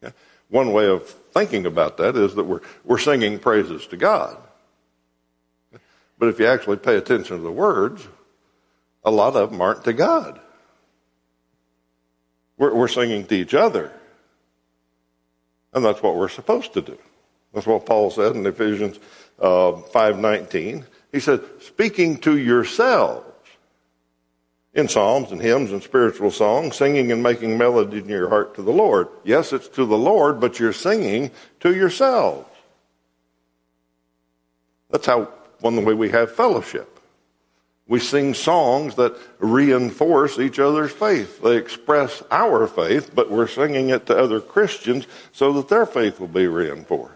Okay? 0.04 0.14
One 0.50 0.74
way 0.74 0.86
of 0.86 1.08
thinking 1.32 1.64
about 1.64 1.96
that 1.96 2.14
is 2.14 2.34
that 2.34 2.44
we're, 2.44 2.60
we're 2.84 2.98
singing 2.98 3.38
praises 3.38 3.86
to 3.86 3.96
God. 3.96 4.36
But 6.20 6.28
if 6.28 6.38
you 6.38 6.46
actually 6.46 6.76
pay 6.76 6.96
attention 6.96 7.38
to 7.38 7.42
the 7.42 7.50
words, 7.50 8.06
a 9.02 9.10
lot 9.10 9.34
of 9.34 9.50
them 9.50 9.60
aren't 9.60 9.84
to 9.84 9.94
God. 9.94 10.38
We're, 12.58 12.74
we're 12.74 12.88
singing 12.88 13.24
to 13.24 13.34
each 13.34 13.54
other. 13.54 13.90
And 15.72 15.82
that's 15.82 16.02
what 16.02 16.16
we're 16.16 16.28
supposed 16.28 16.74
to 16.74 16.82
do. 16.82 16.98
That's 17.54 17.66
what 17.66 17.86
Paul 17.86 18.10
said 18.10 18.36
in 18.36 18.44
Ephesians 18.44 18.98
uh, 19.40 19.80
5.19. 19.94 20.84
He 21.10 21.20
said, 21.20 21.40
speaking 21.62 22.18
to 22.18 22.36
yourselves 22.36 23.26
in 24.74 24.88
psalms 24.88 25.32
and 25.32 25.40
hymns 25.40 25.72
and 25.72 25.82
spiritual 25.82 26.30
songs, 26.30 26.76
singing 26.76 27.12
and 27.12 27.22
making 27.22 27.56
melody 27.56 27.98
in 27.98 28.08
your 28.10 28.28
heart 28.28 28.54
to 28.56 28.62
the 28.62 28.70
Lord. 28.70 29.08
Yes, 29.24 29.54
it's 29.54 29.68
to 29.68 29.86
the 29.86 29.96
Lord, 29.96 30.38
but 30.38 30.60
you're 30.60 30.74
singing 30.74 31.30
to 31.60 31.74
yourselves. 31.74 32.46
That's 34.90 35.06
how 35.06 35.30
one 35.60 35.84
way 35.84 35.94
we 35.94 36.10
have 36.10 36.34
fellowship. 36.34 36.98
We 37.86 37.98
sing 37.98 38.34
songs 38.34 38.94
that 38.94 39.16
reinforce 39.40 40.38
each 40.38 40.60
other's 40.60 40.92
faith. 40.92 41.42
They 41.42 41.56
express 41.56 42.22
our 42.30 42.68
faith, 42.68 43.10
but 43.14 43.32
we're 43.32 43.48
singing 43.48 43.88
it 43.90 44.06
to 44.06 44.16
other 44.16 44.40
Christians 44.40 45.08
so 45.32 45.52
that 45.54 45.68
their 45.68 45.86
faith 45.86 46.20
will 46.20 46.28
be 46.28 46.46
reinforced. 46.46 47.14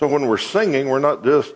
So 0.00 0.08
when 0.08 0.26
we're 0.26 0.38
singing, 0.38 0.88
we're 0.88 0.98
not 0.98 1.22
just 1.22 1.54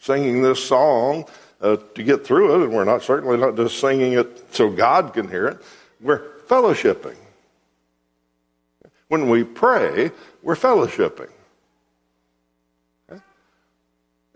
singing 0.00 0.42
this 0.42 0.64
song 0.64 1.26
uh, 1.60 1.76
to 1.94 2.02
get 2.02 2.26
through 2.26 2.54
it, 2.54 2.64
and 2.64 2.74
we're 2.74 2.84
not 2.84 3.02
certainly 3.02 3.36
not 3.36 3.56
just 3.56 3.78
singing 3.78 4.14
it 4.14 4.52
so 4.54 4.68
God 4.70 5.14
can 5.14 5.28
hear 5.28 5.46
it. 5.46 5.58
We're 6.00 6.22
fellowshipping. 6.48 7.16
When 9.08 9.28
we 9.28 9.44
pray, 9.44 10.10
we're 10.42 10.56
fellowshipping. 10.56 11.30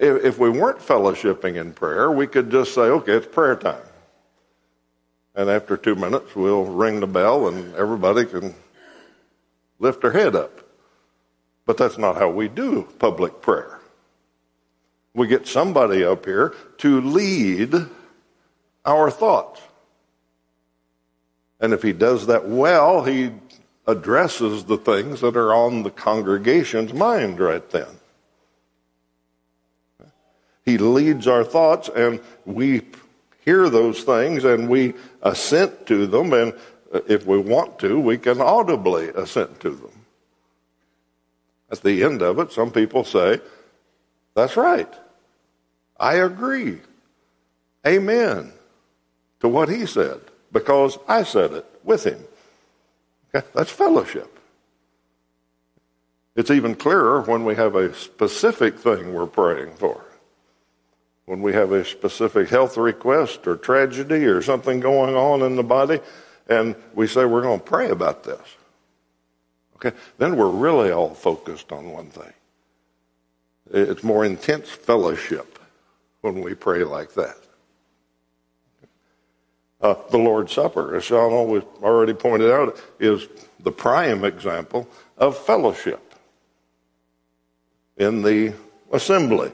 If, 0.00 0.25
if 0.25 0.38
we 0.38 0.49
weren't 0.49 0.78
fellowshipping 0.78 1.57
in 1.57 1.75
prayer, 1.75 2.11
we 2.11 2.26
could 2.26 2.50
just 2.50 2.75
say, 2.75 2.80
okay, 2.80 3.12
it's 3.12 3.26
prayer 3.26 3.54
time. 3.54 3.83
And 5.35 5.50
after 5.50 5.76
two 5.76 5.95
minutes, 5.95 6.35
we'll 6.35 6.64
ring 6.64 7.00
the 7.00 7.07
bell 7.07 7.49
and 7.49 7.75
everybody 7.75 8.25
can 8.25 8.54
lift 9.78 10.00
their 10.00 10.12
head 10.12 10.35
up. 10.35 10.66
But 11.66 11.76
that's 11.76 11.99
not 11.99 12.16
how 12.16 12.30
we 12.30 12.49
do 12.49 12.88
public 12.99 13.42
prayer. 13.42 13.78
We 15.14 15.26
get 15.26 15.47
somebody 15.47 16.02
up 16.02 16.25
here 16.25 16.54
to 16.78 17.00
lead 17.02 17.75
our 18.87 19.11
thoughts. 19.11 19.61
And 21.61 21.75
if 21.75 21.83
he 21.83 21.92
does 21.92 22.26
that 22.26 22.49
well, 22.49 23.04
he 23.04 23.33
addresses 23.87 24.64
the 24.64 24.78
things 24.78 25.21
that 25.21 25.37
are 25.37 25.52
on 25.52 25.83
the 25.83 25.90
congregation's 25.90 26.95
mind 26.95 27.38
right 27.38 27.69
then. 27.71 28.00
He 30.71 30.79
leads 30.79 31.27
our 31.27 31.43
thoughts, 31.43 31.89
and 31.89 32.21
we 32.47 32.83
hear 33.45 33.69
those 33.69 34.05
things 34.05 34.45
and 34.45 34.69
we 34.69 34.95
assent 35.21 35.85
to 35.87 36.07
them. 36.07 36.33
And 36.33 36.53
uh, 36.95 37.00
if 37.09 37.27
we 37.27 37.39
want 37.39 37.81
to, 37.81 37.99
we 37.99 38.19
can 38.19 38.41
audibly 38.41 39.09
assent 39.09 39.59
to 39.61 39.71
them. 39.71 39.91
At 41.73 41.83
the 41.83 42.05
end 42.05 42.23
of 42.23 42.39
it, 42.39 42.53
some 42.53 42.71
people 42.71 43.03
say, 43.03 43.41
That's 44.35 44.57
right. 44.57 44.93
I 45.99 46.15
agree. 46.15 46.79
Amen 47.85 48.53
to 49.41 49.49
what 49.49 49.69
he 49.69 49.87
said 49.87 50.21
because 50.53 50.99
I 51.09 51.25
said 51.25 51.53
it 51.53 51.67
with 51.83 52.05
him. 52.05 52.23
Okay? 53.35 53.45
That's 53.55 53.73
fellowship. 53.73 54.39
It's 56.37 56.53
even 56.53 56.77
clearer 56.77 57.23
when 57.23 57.45
we 57.45 57.57
have 57.57 57.75
a 57.75 57.93
specific 57.93 58.79
thing 58.79 59.12
we're 59.12 59.27
praying 59.27 59.75
for 59.75 60.05
when 61.31 61.43
we 61.43 61.53
have 61.53 61.71
a 61.71 61.85
specific 61.85 62.49
health 62.49 62.77
request 62.77 63.47
or 63.47 63.55
tragedy 63.55 64.25
or 64.25 64.43
something 64.43 64.81
going 64.81 65.15
on 65.15 65.43
in 65.43 65.55
the 65.55 65.63
body, 65.63 66.01
and 66.49 66.75
we 66.93 67.07
say 67.07 67.25
we're 67.25 67.41
going 67.41 67.61
to 67.61 67.65
pray 67.65 67.89
about 67.89 68.25
this. 68.25 68.41
Okay, 69.77 69.97
then 70.19 70.37
we're 70.37 70.51
really 70.51 70.91
all 70.91 71.15
focused 71.15 71.71
on 71.71 71.93
one 71.93 72.11
thing. 72.11 72.33
It's 73.71 74.03
more 74.03 74.25
intense 74.25 74.71
fellowship 74.71 75.61
when 76.21 76.41
we 76.41 76.55
pray 76.55 76.83
like 76.83 77.15
that. 77.15 77.39
Uh, 79.81 79.95
the 80.11 80.19
Lord's 80.19 80.53
Supper, 80.53 80.97
as 80.97 81.05
Sean 81.05 81.33
always 81.33 81.63
already 81.81 82.13
pointed 82.13 82.51
out, 82.51 82.77
is 82.99 83.29
the 83.61 83.71
prime 83.71 84.25
example 84.25 84.89
of 85.17 85.39
fellowship 85.39 86.13
in 87.97 88.23
the 88.23 88.53
assembly 88.91 89.53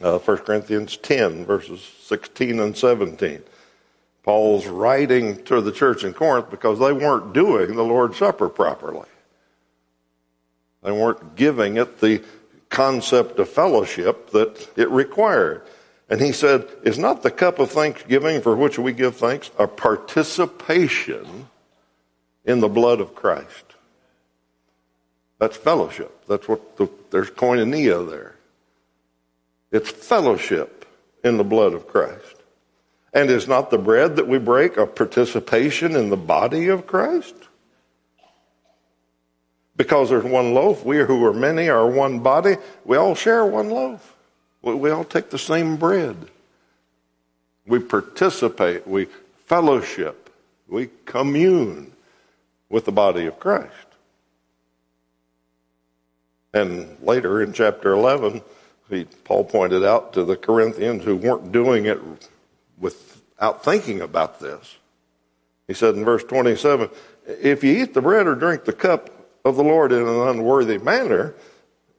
uh, 0.00 0.18
1 0.18 0.38
Corinthians 0.38 0.96
10, 0.96 1.44
verses 1.44 1.82
16 2.02 2.60
and 2.60 2.76
17. 2.76 3.42
Paul's 4.22 4.66
writing 4.66 5.42
to 5.44 5.60
the 5.60 5.72
church 5.72 6.04
in 6.04 6.12
Corinth 6.12 6.50
because 6.50 6.78
they 6.78 6.92
weren't 6.92 7.32
doing 7.32 7.74
the 7.74 7.84
Lord's 7.84 8.18
Supper 8.18 8.48
properly. 8.48 9.08
They 10.82 10.92
weren't 10.92 11.36
giving 11.36 11.76
it 11.76 12.00
the 12.00 12.22
concept 12.68 13.38
of 13.38 13.48
fellowship 13.48 14.30
that 14.30 14.68
it 14.76 14.90
required. 14.90 15.62
And 16.08 16.20
he 16.20 16.32
said, 16.32 16.66
Is 16.82 16.98
not 16.98 17.22
the 17.22 17.30
cup 17.30 17.58
of 17.58 17.70
thanksgiving 17.70 18.40
for 18.40 18.56
which 18.56 18.78
we 18.78 18.92
give 18.92 19.16
thanks 19.16 19.50
a 19.58 19.66
participation 19.66 21.48
in 22.44 22.60
the 22.60 22.68
blood 22.68 23.00
of 23.00 23.14
Christ? 23.14 23.64
That's 25.38 25.56
fellowship. 25.56 26.26
That's 26.26 26.48
what 26.48 26.76
the, 26.76 26.88
there's 27.10 27.30
koinonia 27.30 28.08
there. 28.08 28.34
It's 29.70 29.90
fellowship 29.90 30.86
in 31.22 31.36
the 31.36 31.44
blood 31.44 31.72
of 31.72 31.86
Christ. 31.86 32.36
And 33.12 33.30
is 33.30 33.48
not 33.48 33.70
the 33.70 33.78
bread 33.78 34.16
that 34.16 34.28
we 34.28 34.38
break 34.38 34.76
a 34.76 34.86
participation 34.86 35.96
in 35.96 36.10
the 36.10 36.16
body 36.16 36.68
of 36.68 36.86
Christ? 36.86 37.34
Because 39.76 40.10
there's 40.10 40.24
one 40.24 40.54
loaf, 40.54 40.84
we 40.84 40.98
who 40.98 41.24
are 41.24 41.32
many 41.32 41.68
are 41.68 41.88
one 41.88 42.20
body, 42.20 42.56
we 42.84 42.96
all 42.96 43.14
share 43.14 43.46
one 43.46 43.70
loaf. 43.70 44.16
We 44.62 44.90
all 44.90 45.04
take 45.04 45.30
the 45.30 45.38
same 45.38 45.76
bread. 45.76 46.16
We 47.66 47.78
participate, 47.78 48.86
we 48.86 49.06
fellowship, 49.46 50.30
we 50.68 50.90
commune 51.06 51.92
with 52.68 52.84
the 52.84 52.92
body 52.92 53.26
of 53.26 53.40
Christ. 53.40 53.72
And 56.52 56.96
later 57.02 57.42
in 57.42 57.52
chapter 57.52 57.92
11, 57.92 58.34
he, 58.34 58.42
Paul 59.24 59.44
pointed 59.44 59.84
out 59.84 60.12
to 60.14 60.24
the 60.24 60.36
Corinthians 60.36 61.04
who 61.04 61.16
weren't 61.16 61.52
doing 61.52 61.86
it 61.86 62.00
without 62.78 63.64
thinking 63.64 64.00
about 64.00 64.40
this. 64.40 64.76
He 65.66 65.74
said 65.74 65.94
in 65.94 66.04
verse 66.04 66.24
27 66.24 66.90
If 67.26 67.62
you 67.62 67.82
eat 67.82 67.94
the 67.94 68.02
bread 68.02 68.26
or 68.26 68.34
drink 68.34 68.64
the 68.64 68.72
cup 68.72 69.10
of 69.44 69.56
the 69.56 69.64
Lord 69.64 69.92
in 69.92 70.06
an 70.06 70.28
unworthy 70.28 70.78
manner, 70.78 71.34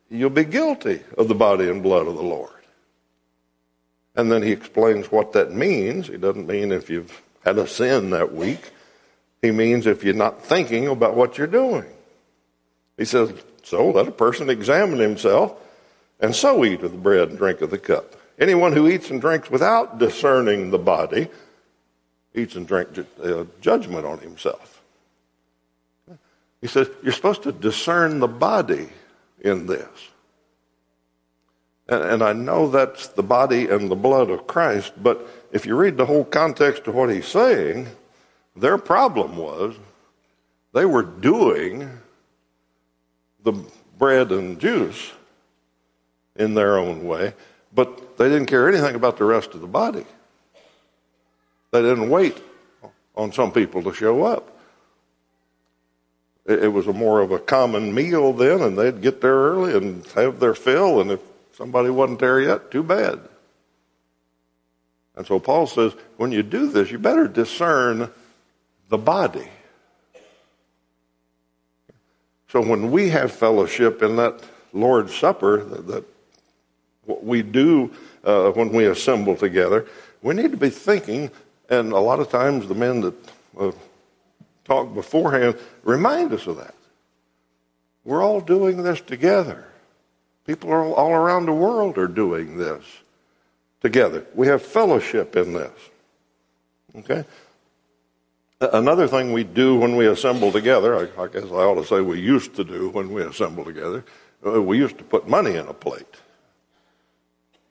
you'll 0.09 0.29
be 0.29 0.43
guilty 0.43 1.01
of 1.17 1.27
the 1.27 1.35
body 1.35 1.69
and 1.69 1.81
blood 1.81 2.07
of 2.07 2.15
the 2.15 2.21
Lord. 2.21 2.51
And 4.15 4.31
then 4.31 4.43
he 4.43 4.51
explains 4.51 5.11
what 5.11 5.33
that 5.33 5.53
means. 5.53 6.07
He 6.07 6.17
doesn't 6.17 6.47
mean 6.47 6.71
if 6.71 6.89
you've 6.89 7.21
had 7.45 7.57
a 7.57 7.67
sin 7.67 8.09
that 8.09 8.33
week, 8.33 8.71
he 9.41 9.51
means 9.51 9.87
if 9.87 10.03
you're 10.03 10.13
not 10.13 10.43
thinking 10.43 10.87
about 10.87 11.15
what 11.15 11.37
you're 11.37 11.47
doing. 11.47 11.85
He 12.97 13.05
says, 13.05 13.33
So 13.63 13.89
let 13.89 14.07
a 14.07 14.11
person 14.11 14.49
examine 14.49 14.99
himself, 14.99 15.53
and 16.21 16.35
so 16.35 16.63
eat 16.63 16.83
of 16.83 16.91
the 16.91 16.97
bread 16.97 17.29
and 17.29 17.37
drink 17.37 17.61
of 17.61 17.71
the 17.71 17.77
cup. 17.77 18.15
Anyone 18.39 18.73
who 18.73 18.87
eats 18.87 19.09
and 19.09 19.19
drinks 19.19 19.49
without 19.49 19.97
discerning 19.97 20.71
the 20.71 20.77
body 20.77 21.27
eats 22.33 22.55
and 22.55 22.67
drinks 22.67 22.97
uh, 22.97 23.45
judgment 23.59 24.05
on 24.05 24.19
himself. 24.19 24.81
He 26.61 26.67
says, 26.67 26.89
You're 27.03 27.11
supposed 27.13 27.43
to 27.43 27.51
discern 27.51 28.19
the 28.19 28.27
body 28.27 28.89
in 29.41 29.65
this. 29.65 29.89
And, 31.87 32.03
and 32.03 32.23
I 32.23 32.33
know 32.33 32.69
that's 32.69 33.07
the 33.07 33.23
body 33.23 33.67
and 33.67 33.89
the 33.89 33.95
blood 33.95 34.29
of 34.29 34.47
Christ, 34.47 34.93
but 35.01 35.27
if 35.51 35.65
you 35.65 35.75
read 35.75 35.97
the 35.97 36.05
whole 36.05 36.23
context 36.23 36.87
of 36.87 36.95
what 36.95 37.09
he's 37.09 37.27
saying, 37.27 37.87
their 38.55 38.77
problem 38.77 39.37
was 39.37 39.75
they 40.73 40.85
were 40.85 41.03
doing 41.03 41.89
the 43.43 43.53
bread 43.97 44.31
and 44.31 44.59
juice 44.59 45.11
in 46.41 46.55
their 46.55 46.77
own 46.77 47.05
way, 47.05 47.33
but 47.73 48.17
they 48.17 48.27
didn't 48.27 48.47
care 48.47 48.67
anything 48.67 48.95
about 48.95 49.17
the 49.17 49.23
rest 49.23 49.53
of 49.53 49.61
the 49.61 49.67
body. 49.67 50.05
They 51.71 51.81
didn't 51.81 52.09
wait 52.09 52.37
on 53.15 53.31
some 53.31 53.51
people 53.51 53.83
to 53.83 53.93
show 53.93 54.23
up. 54.23 54.47
It, 56.47 56.73
was 56.73 56.87
a 56.87 56.93
more 56.93 57.21
of 57.21 57.31
a 57.31 57.37
common 57.37 57.93
meal 57.93 58.33
then, 58.33 58.61
and 58.61 58.77
they'd 58.77 59.01
get 59.01 59.21
there 59.21 59.35
early 59.35 59.77
and 59.77 60.05
have 60.15 60.39
their 60.39 60.55
fill, 60.55 60.99
and 60.99 61.11
if 61.11 61.19
somebody 61.53 61.91
wasn't 61.91 62.19
there 62.19 62.41
yet, 62.41 62.71
too 62.71 62.81
bad. 62.81 63.19
And 65.15 65.25
so 65.25 65.39
Paul 65.39 65.67
says, 65.67 65.93
when 66.17 66.31
you 66.31 66.41
do 66.41 66.71
this, 66.71 66.89
you 66.89 66.97
better 66.97 67.27
discern 67.27 68.09
the 68.89 68.97
body. 68.97 69.47
So 72.49 72.59
when 72.59 72.91
we 72.91 73.09
have 73.09 73.31
fellowship 73.31 74.01
in 74.01 74.15
that 74.15 74.43
Lord's 74.73 75.15
Supper, 75.15 75.63
that, 75.63 76.05
what 77.05 77.23
we 77.23 77.41
do 77.41 77.91
uh, 78.23 78.51
when 78.51 78.71
we 78.71 78.85
assemble 78.85 79.35
together, 79.35 79.87
we 80.21 80.33
need 80.33 80.51
to 80.51 80.57
be 80.57 80.69
thinking, 80.69 81.31
and 81.69 81.91
a 81.91 81.99
lot 81.99 82.19
of 82.19 82.29
times 82.29 82.67
the 82.67 82.75
men 82.75 83.01
that 83.01 83.15
uh, 83.59 83.71
talk 84.65 84.93
beforehand 84.93 85.57
remind 85.83 86.31
us 86.33 86.47
of 86.47 86.57
that. 86.57 86.75
We're 88.03 88.23
all 88.23 88.41
doing 88.41 88.83
this 88.83 89.01
together. 89.01 89.65
People 90.45 90.71
are 90.71 90.83
all 90.83 91.11
around 91.11 91.45
the 91.45 91.53
world 91.53 91.97
are 91.97 92.07
doing 92.07 92.57
this 92.57 92.83
together. 93.81 94.25
We 94.33 94.47
have 94.47 94.61
fellowship 94.61 95.35
in 95.35 95.53
this. 95.53 95.71
Okay? 96.95 97.25
Another 98.59 99.07
thing 99.07 99.33
we 99.33 99.43
do 99.43 99.75
when 99.75 99.95
we 99.95 100.07
assemble 100.07 100.51
together, 100.51 100.95
I, 100.95 101.23
I, 101.23 101.27
guess 101.27 101.45
I 101.45 101.63
ought 101.63 101.81
to 101.81 101.85
say 101.85 102.01
we 102.01 102.19
used 102.19 102.55
to 102.55 102.63
do 102.63 102.89
when 102.89 103.11
we 103.11 103.23
assemble 103.23 103.65
together, 103.65 104.03
uh, 104.45 104.61
we 104.61 104.77
used 104.77 104.97
to 104.99 105.03
put 105.03 105.27
money 105.27 105.55
in 105.55 105.67
a 105.67 105.73
plate. 105.73 106.15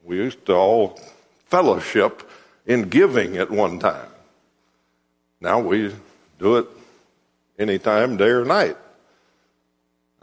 We 0.04 0.16
used 0.16 0.44
to 0.46 0.54
all 0.54 0.98
fellowship 1.46 2.28
in 2.66 2.88
giving 2.88 3.36
at 3.36 3.50
one 3.50 3.78
time. 3.78 4.08
Now 5.40 5.60
we 5.60 5.94
do 6.38 6.56
it 6.56 6.66
anytime, 7.58 8.16
day 8.16 8.28
or 8.28 8.44
night. 8.44 8.76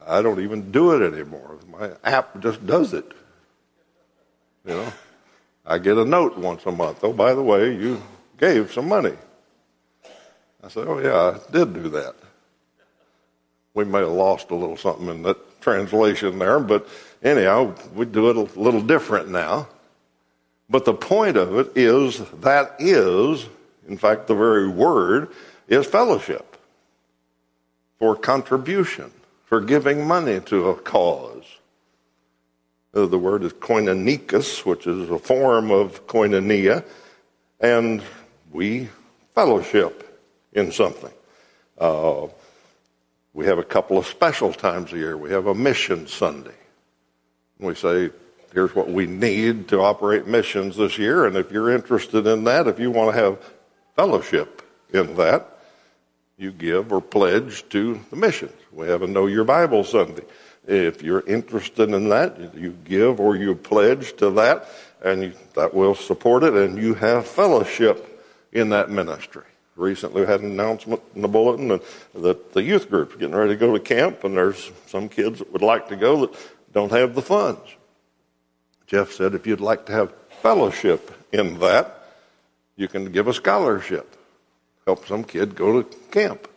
I 0.06 0.22
don't 0.22 0.40
even 0.40 0.72
do 0.72 0.92
it 0.92 1.14
anymore. 1.14 1.60
My 1.70 1.92
app 2.04 2.40
just 2.40 2.66
does 2.66 2.94
it. 2.94 3.12
You 4.66 4.74
know, 4.76 4.94
I 5.66 5.78
get 5.78 5.98
a 5.98 6.06
note 6.06 6.38
once 6.38 6.66
a 6.66 6.72
month. 6.72 7.00
Oh, 7.04 7.14
by 7.14 7.34
the 7.34 7.44
way, 7.44 7.76
you 7.76 8.02
gave 8.38 8.72
some 8.72 8.88
money. 8.88 9.16
I 10.64 10.70
said, 10.70 10.88
Oh, 10.88 11.00
yeah, 11.00 11.40
I 11.40 11.52
did 11.52 11.74
do 11.74 11.90
that. 11.90 12.16
We 13.74 13.86
may 13.86 14.00
have 14.00 14.10
lost 14.10 14.50
a 14.50 14.56
little 14.56 14.78
something 14.78 15.08
in 15.08 15.22
that 15.24 15.62
translation 15.62 16.40
there, 16.40 16.60
but 16.60 16.88
anyhow, 17.24 17.74
we 17.94 18.06
do 18.06 18.30
it 18.30 18.38
a 18.38 18.60
little 18.60 18.82
different 18.82 19.30
now. 19.30 19.68
But 20.70 20.86
the 20.86 20.94
point 20.94 21.38
of 21.38 21.58
it 21.58 21.72
is 21.76 22.20
that 22.42 22.76
is, 22.80 23.46
in 23.88 23.98
fact, 23.98 24.28
the 24.28 24.36
very 24.36 24.68
word 24.68 25.30
is 25.68 25.86
fellowship 25.86 26.58
for 28.00 28.16
contribution, 28.16 29.12
for 29.46 29.62
giving 29.62 30.06
money 30.06 30.40
to 30.42 30.70
a 30.70 30.76
cause. 30.76 31.46
Uh, 32.94 33.06
the 33.06 33.18
word 33.18 33.44
is 33.44 33.54
koinonikos, 33.54 34.66
which 34.66 34.88
is 34.88 35.10
a 35.10 35.18
form 35.18 35.72
of 35.72 36.06
koinonia, 36.08 36.84
and 37.60 38.02
we 38.52 38.90
fellowship 39.34 40.22
in 40.54 40.72
something. 40.72 41.14
Uh, 41.78 42.28
we 43.34 43.46
have 43.46 43.60
a 43.60 43.64
couple 43.64 43.98
of 43.98 44.08
special 44.08 44.52
times 44.52 44.92
a 44.94 44.98
year. 44.98 45.16
We 45.16 45.30
have 45.30 45.48
a 45.48 45.54
mission 45.54 46.08
Sunday. 46.08 46.56
We 47.60 47.76
say, 47.76 48.12
here's 48.54 48.76
what 48.76 48.90
we 48.90 49.06
need 49.08 49.70
to 49.70 49.80
operate 49.80 50.28
missions 50.28 50.78
this 50.78 50.98
year, 50.98 51.26
and 51.26 51.36
if 51.36 51.52
you're 51.52 51.72
interested 51.72 52.28
in 52.28 52.44
that, 52.46 52.68
if 52.68 52.80
you 52.80 52.92
want 52.92 53.16
to 53.16 53.22
have 53.22 53.40
fellowship 53.96 54.62
in 54.94 55.16
that, 55.16 55.58
you 56.38 56.52
give 56.52 56.92
or 56.92 57.02
pledge 57.02 57.68
to 57.70 58.00
the 58.10 58.16
missions. 58.16 58.54
We 58.72 58.88
have 58.88 59.02
a 59.02 59.08
Know 59.08 59.26
Your 59.26 59.44
Bible 59.44 59.84
Sunday. 59.84 60.24
If 60.68 61.02
you're 61.02 61.26
interested 61.26 61.90
in 61.90 62.10
that, 62.10 62.54
you 62.56 62.78
give 62.84 63.20
or 63.20 63.36
you 63.36 63.56
pledge 63.56 64.16
to 64.18 64.30
that, 64.32 64.68
and 65.04 65.24
you, 65.24 65.34
that 65.56 65.74
will 65.74 65.96
support 65.96 66.44
it, 66.44 66.54
and 66.54 66.78
you 66.78 66.94
have 66.94 67.26
fellowship 67.26 68.24
in 68.52 68.70
that 68.70 68.90
ministry 68.90 69.44
recently 69.78 70.22
we 70.22 70.28
had 70.28 70.42
an 70.42 70.52
announcement 70.52 71.02
in 71.16 71.22
the 71.22 71.28
bulletin 71.28 71.72
uh, 71.72 71.78
that 72.16 72.54
the 72.54 72.62
youth 72.62 72.90
group's 72.90 73.16
getting 73.16 73.36
ready 73.36 73.54
to 73.54 73.56
go 73.56 73.74
to 73.74 73.80
camp, 73.80 74.24
and 74.24 74.36
there's 74.36 74.72
some 74.88 75.08
kids 75.08 75.40
that 75.40 75.52
would 75.54 75.62
like 75.62 75.88
to 75.88 75.96
go 75.96 76.26
that 76.26 76.36
don't 76.72 76.92
have 76.92 77.16
the 77.16 77.22
funds. 77.22 77.62
Jeff 78.86 79.12
said 79.12 79.34
if 79.34 79.46
you'd 79.46 79.62
like 79.62 79.86
to 79.88 79.92
have 79.92 80.14
fellowship 80.42 81.12
in 81.32 81.60
that, 81.60 82.06
you 82.76 82.88
can 82.88 83.12
give 83.12 83.28
a 83.28 83.34
scholarship, 83.34 84.16
help 84.86 85.06
some 85.08 85.24
kid 85.24 85.56
go 85.56 85.82
to 85.82 85.98
camp. 86.12 86.48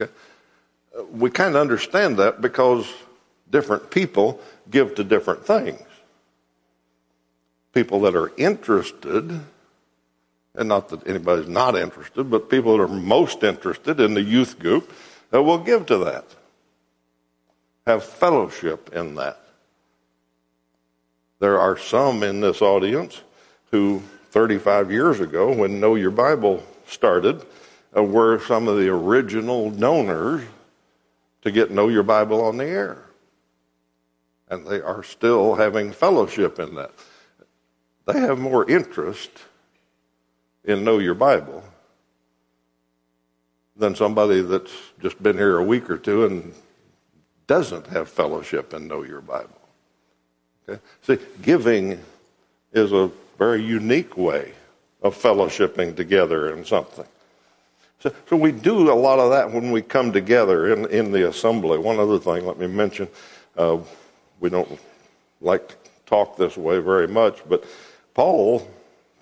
Okay? 0.00 0.12
We 1.12 1.30
kind 1.30 1.54
of 1.54 1.60
understand 1.60 2.18
that 2.18 2.40
because 2.40 2.90
different 3.50 3.90
people 3.90 4.40
give 4.70 4.94
to 4.96 5.04
different 5.04 5.44
things. 5.44 5.82
People 7.72 8.00
that 8.00 8.16
are 8.16 8.32
interested 8.36 9.40
and 10.54 10.68
not 10.68 10.88
that 10.88 11.06
anybody's 11.06 11.48
not 11.48 11.76
interested, 11.76 12.24
but 12.24 12.50
people 12.50 12.76
that 12.76 12.84
are 12.84 12.88
most 12.88 13.42
interested 13.42 14.00
in 14.00 14.14
the 14.14 14.22
youth 14.22 14.58
group 14.58 14.92
uh, 15.32 15.42
will 15.42 15.58
give 15.58 15.86
to 15.86 15.98
that. 15.98 16.24
Have 17.90 18.04
fellowship 18.04 18.94
in 18.94 19.16
that. 19.16 19.40
There 21.40 21.58
are 21.58 21.76
some 21.76 22.22
in 22.22 22.40
this 22.40 22.62
audience 22.62 23.20
who, 23.72 24.00
35 24.30 24.92
years 24.92 25.18
ago, 25.18 25.52
when 25.52 25.80
Know 25.80 25.96
Your 25.96 26.12
Bible 26.12 26.64
started, 26.86 27.44
uh, 27.96 28.04
were 28.04 28.38
some 28.42 28.68
of 28.68 28.78
the 28.78 28.88
original 28.88 29.72
donors 29.72 30.44
to 31.42 31.50
get 31.50 31.72
Know 31.72 31.88
Your 31.88 32.04
Bible 32.04 32.40
on 32.44 32.58
the 32.58 32.64
air. 32.64 33.06
And 34.48 34.64
they 34.64 34.80
are 34.80 35.02
still 35.02 35.56
having 35.56 35.90
fellowship 35.90 36.60
in 36.60 36.76
that. 36.76 36.92
They 38.06 38.20
have 38.20 38.38
more 38.38 38.70
interest 38.70 39.32
in 40.62 40.84
Know 40.84 41.00
Your 41.00 41.14
Bible 41.14 41.64
than 43.74 43.96
somebody 43.96 44.42
that's 44.42 44.70
just 45.02 45.20
been 45.20 45.36
here 45.36 45.58
a 45.58 45.64
week 45.64 45.90
or 45.90 45.98
two 45.98 46.26
and 46.26 46.54
doesn't 47.50 47.88
have 47.88 48.08
fellowship 48.08 48.72
and 48.74 48.86
Know 48.86 49.02
Your 49.02 49.20
Bible. 49.20 49.58
Okay? 50.68 50.80
See, 51.02 51.18
giving 51.42 52.00
is 52.72 52.92
a 52.92 53.10
very 53.38 53.60
unique 53.60 54.16
way 54.16 54.52
of 55.02 55.20
fellowshipping 55.20 55.96
together 55.96 56.54
in 56.54 56.64
something. 56.64 57.04
So, 57.98 58.14
so 58.28 58.36
we 58.36 58.52
do 58.52 58.92
a 58.92 58.94
lot 58.94 59.18
of 59.18 59.30
that 59.30 59.50
when 59.50 59.72
we 59.72 59.82
come 59.82 60.12
together 60.12 60.72
in, 60.72 60.86
in 60.90 61.10
the 61.10 61.28
assembly. 61.28 61.76
One 61.76 61.98
other 61.98 62.20
thing, 62.20 62.46
let 62.46 62.56
me 62.56 62.68
mention, 62.68 63.08
uh, 63.56 63.78
we 64.38 64.48
don't 64.48 64.78
like 65.40 65.70
to 65.70 65.74
talk 66.06 66.36
this 66.36 66.56
way 66.56 66.78
very 66.78 67.08
much, 67.08 67.40
but 67.48 67.64
Paul 68.14 68.64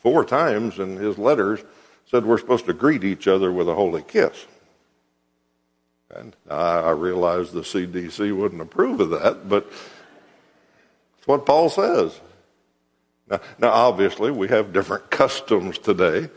four 0.03 0.23
times 0.23 0.79
in 0.79 0.99
his 0.99 1.17
letters 1.17 1.61
said 2.05 2.27
we're 2.27 2.37
supposed 2.37 2.67
to 2.67 2.75
greet 2.75 3.05
each 3.05 3.27
other 3.27 3.51
with 3.51 3.71
a 3.71 3.75
holy 3.75 4.03
kiss. 4.03 4.45
And 6.15 6.35
I 6.49 6.91
realize 6.91 7.53
the 7.53 7.61
CDC 7.61 8.35
wouldn't 8.35 8.63
approve 8.63 9.01
of 9.01 9.11
that, 9.11 9.49
but 9.49 9.71
it's 11.19 11.27
what 11.27 11.45
Paul 11.45 11.69
says. 11.69 12.19
Now, 13.29 13.41
now 13.59 13.69
obviously, 13.69 14.31
we 14.31 14.49
have 14.49 14.73
different 14.73 15.11
customs 15.11 15.77
today. 15.77 16.31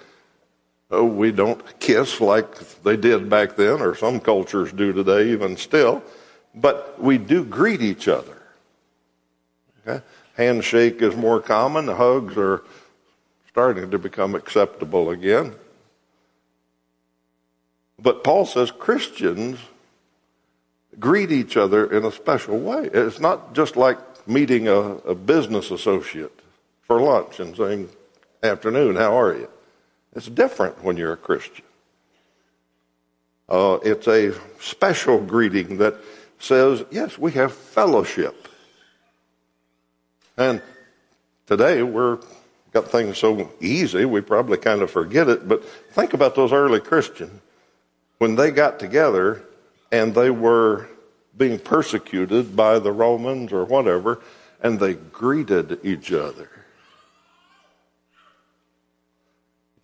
Oh, 0.89 1.05
we 1.05 1.31
don't 1.31 1.79
kiss 1.79 2.19
like 2.19 2.53
they 2.83 2.97
did 2.97 3.29
back 3.29 3.55
then, 3.55 3.81
or 3.81 3.95
some 3.95 4.19
cultures 4.19 4.73
do 4.73 4.91
today, 4.91 5.29
even 5.29 5.55
still, 5.55 6.03
but 6.53 7.01
we 7.01 7.17
do 7.17 7.45
greet 7.45 7.81
each 7.81 8.09
other. 8.09 8.37
Okay? 9.87 10.03
Handshake 10.35 11.01
is 11.01 11.15
more 11.15 11.39
common, 11.39 11.87
hugs 11.87 12.35
are 12.35 12.63
starting 13.47 13.89
to 13.89 13.97
become 13.97 14.35
acceptable 14.35 15.11
again. 15.11 15.55
But 18.01 18.23
Paul 18.23 18.45
says 18.45 18.71
Christians 18.71 19.59
greet 20.99 21.31
each 21.31 21.55
other 21.55 21.91
in 21.91 22.03
a 22.03 22.11
special 22.11 22.59
way. 22.59 22.89
It's 22.91 23.19
not 23.19 23.53
just 23.53 23.75
like 23.77 23.97
meeting 24.27 24.67
a, 24.67 24.79
a 24.79 25.15
business 25.15 25.71
associate 25.71 26.37
for 26.81 26.99
lunch 26.99 27.39
and 27.39 27.55
saying, 27.55 27.89
Afternoon, 28.43 28.95
how 28.95 29.19
are 29.19 29.35
you? 29.35 29.49
It's 30.15 30.27
different 30.27 30.83
when 30.83 30.97
you're 30.97 31.13
a 31.13 31.17
Christian. 31.17 31.65
Uh, 33.47 33.77
it's 33.83 34.07
a 34.07 34.33
special 34.59 35.21
greeting 35.21 35.77
that 35.77 35.95
says, 36.39 36.83
Yes, 36.89 37.17
we 37.19 37.31
have 37.33 37.53
fellowship. 37.53 38.47
And 40.37 40.61
today 41.45 41.83
we're 41.83 42.19
got 42.73 42.89
things 42.89 43.17
so 43.17 43.51
easy, 43.59 44.05
we 44.05 44.21
probably 44.21 44.57
kind 44.57 44.81
of 44.81 44.89
forget 44.89 45.29
it. 45.29 45.47
But 45.47 45.63
think 45.91 46.13
about 46.13 46.35
those 46.35 46.51
early 46.51 46.79
Christians 46.79 47.40
when 48.21 48.35
they 48.35 48.51
got 48.51 48.77
together 48.77 49.41
and 49.91 50.13
they 50.13 50.29
were 50.29 50.87
being 51.35 51.57
persecuted 51.57 52.55
by 52.55 52.77
the 52.77 52.91
Romans 52.91 53.51
or 53.51 53.65
whatever, 53.65 54.21
and 54.61 54.79
they 54.79 54.93
greeted 54.93 55.79
each 55.81 56.13
other. 56.13 56.47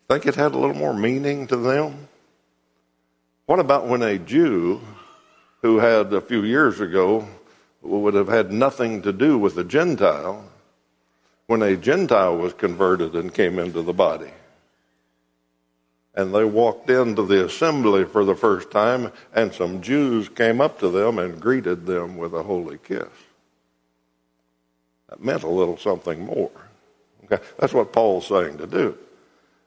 Think 0.07 0.27
it 0.27 0.35
had 0.35 0.53
a 0.53 0.57
little 0.59 0.75
more 0.75 0.93
meaning 0.93 1.47
to 1.47 1.57
them? 1.57 2.07
What 3.47 3.57
about 3.57 3.87
when 3.87 4.03
a 4.03 4.19
Jew 4.19 4.81
who 5.63 5.79
had 5.79 6.13
a 6.13 6.21
few 6.21 6.43
years 6.43 6.79
ago 6.79 7.27
would 7.81 8.13
have 8.13 8.27
had 8.27 8.53
nothing 8.53 9.01
to 9.01 9.11
do 9.11 9.39
with 9.39 9.57
a 9.57 9.63
Gentile, 9.63 10.45
when 11.47 11.63
a 11.63 11.75
Gentile 11.75 12.37
was 12.37 12.53
converted 12.53 13.15
and 13.15 13.33
came 13.33 13.57
into 13.57 13.81
the 13.81 13.93
body? 13.93 14.29
And 16.17 16.33
they 16.33 16.43
walked 16.43 16.89
into 16.89 17.21
the 17.21 17.45
assembly 17.45 18.03
for 18.03 18.25
the 18.25 18.35
first 18.35 18.71
time, 18.71 19.11
and 19.35 19.53
some 19.53 19.81
Jews 19.83 20.27
came 20.27 20.59
up 20.59 20.79
to 20.79 20.89
them 20.89 21.19
and 21.19 21.39
greeted 21.39 21.85
them 21.85 22.17
with 22.17 22.33
a 22.33 22.41
holy 22.41 22.79
kiss. 22.79 23.05
That 25.09 25.23
meant 25.23 25.43
a 25.43 25.47
little 25.47 25.77
something 25.77 26.25
more. 26.25 26.49
Okay? 27.23 27.41
That's 27.59 27.71
what 27.71 27.93
Paul's 27.93 28.25
saying 28.25 28.57
to 28.57 28.65
do. 28.65 28.97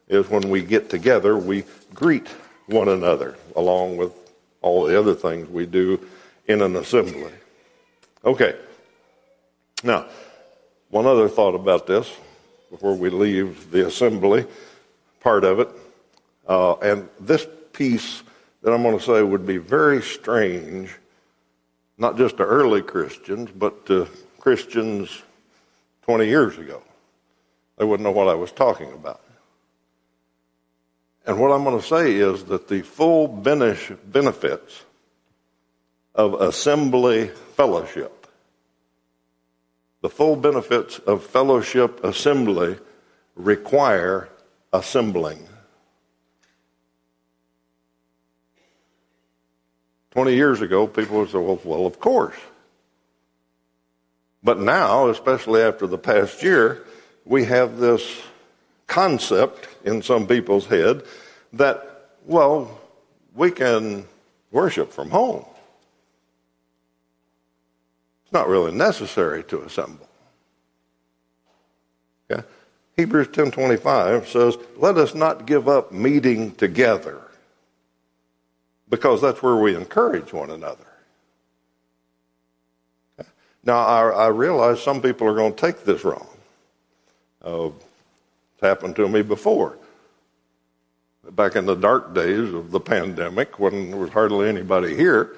Is 0.08 0.28
when 0.28 0.50
we 0.50 0.62
get 0.62 0.90
together, 0.90 1.36
we 1.36 1.62
greet 1.94 2.26
one 2.66 2.88
another, 2.88 3.36
along 3.54 3.96
with 3.96 4.12
all 4.60 4.84
the 4.84 4.98
other 4.98 5.14
things 5.14 5.48
we 5.48 5.66
do 5.66 6.04
in 6.48 6.62
an 6.62 6.74
assembly. 6.74 7.32
Okay. 8.24 8.56
Now, 9.84 10.06
one 10.88 11.06
other 11.06 11.28
thought 11.28 11.54
about 11.54 11.86
this 11.86 12.12
before 12.72 12.96
we 12.96 13.08
leave 13.08 13.70
the 13.70 13.86
assembly 13.86 14.46
part 15.20 15.44
of 15.44 15.60
it. 15.60 15.68
Uh, 16.46 16.74
and 16.76 17.08
this 17.18 17.46
piece 17.72 18.22
that 18.62 18.72
I'm 18.72 18.82
going 18.82 18.98
to 18.98 19.04
say 19.04 19.22
would 19.22 19.46
be 19.46 19.56
very 19.56 20.02
strange, 20.02 20.90
not 21.96 22.16
just 22.16 22.36
to 22.38 22.44
early 22.44 22.82
Christians, 22.82 23.50
but 23.50 23.86
to 23.86 24.08
Christians 24.38 25.22
20 26.02 26.26
years 26.26 26.58
ago. 26.58 26.82
They 27.78 27.84
wouldn't 27.84 28.04
know 28.04 28.12
what 28.12 28.28
I 28.28 28.34
was 28.34 28.52
talking 28.52 28.92
about. 28.92 29.20
And 31.26 31.38
what 31.38 31.52
I'm 31.52 31.64
going 31.64 31.80
to 31.80 31.86
say 31.86 32.14
is 32.16 32.44
that 32.44 32.68
the 32.68 32.82
full 32.82 33.28
benefits 33.28 34.82
of 36.14 36.34
assembly 36.34 37.28
fellowship, 37.28 38.26
the 40.02 40.08
full 40.10 40.36
benefits 40.36 40.98
of 40.98 41.24
fellowship 41.24 42.02
assembly 42.02 42.78
require 43.36 44.28
assembling. 44.72 45.46
20 50.12 50.34
years 50.34 50.60
ago, 50.60 50.86
people 50.86 51.18
would 51.18 51.30
say, 51.30 51.38
well, 51.38 51.60
well, 51.64 51.86
of 51.86 52.00
course. 52.00 52.36
But 54.42 54.58
now, 54.58 55.08
especially 55.08 55.62
after 55.62 55.86
the 55.86 55.98
past 55.98 56.42
year, 56.42 56.84
we 57.24 57.44
have 57.44 57.78
this 57.78 58.22
concept 58.86 59.68
in 59.84 60.02
some 60.02 60.26
people's 60.26 60.66
head 60.66 61.04
that, 61.52 62.08
well, 62.26 62.80
we 63.34 63.50
can 63.50 64.04
worship 64.50 64.92
from 64.92 65.10
home. 65.10 65.44
It's 68.24 68.32
not 68.32 68.48
really 68.48 68.72
necessary 68.72 69.44
to 69.44 69.62
assemble. 69.62 70.08
Okay? 72.30 72.44
Hebrews 72.96 73.28
10:25 73.28 74.28
says, 74.28 74.56
"Let 74.76 74.98
us 74.98 75.14
not 75.14 75.46
give 75.46 75.68
up 75.68 75.92
meeting 75.92 76.52
together." 76.52 77.20
Because 78.90 79.22
that's 79.22 79.42
where 79.42 79.56
we 79.56 79.74
encourage 79.74 80.32
one 80.32 80.50
another. 80.50 80.84
Now, 83.62 83.78
I, 83.78 84.08
I, 84.08 84.26
realize 84.28 84.82
some 84.82 85.02
people 85.02 85.28
are 85.28 85.34
going 85.34 85.52
to 85.52 85.60
take 85.60 85.84
this 85.84 86.02
wrong. 86.02 86.26
Uh, 87.44 87.66
it's 87.66 88.62
happened 88.62 88.96
to 88.96 89.06
me 89.06 89.20
before. 89.20 89.76
Back 91.32 91.56
in 91.56 91.66
the 91.66 91.74
dark 91.74 92.14
days 92.14 92.52
of 92.54 92.70
the 92.70 92.80
pandemic, 92.80 93.58
when 93.58 93.90
there 93.90 94.00
was 94.00 94.10
hardly 94.10 94.48
anybody 94.48 94.96
here, 94.96 95.36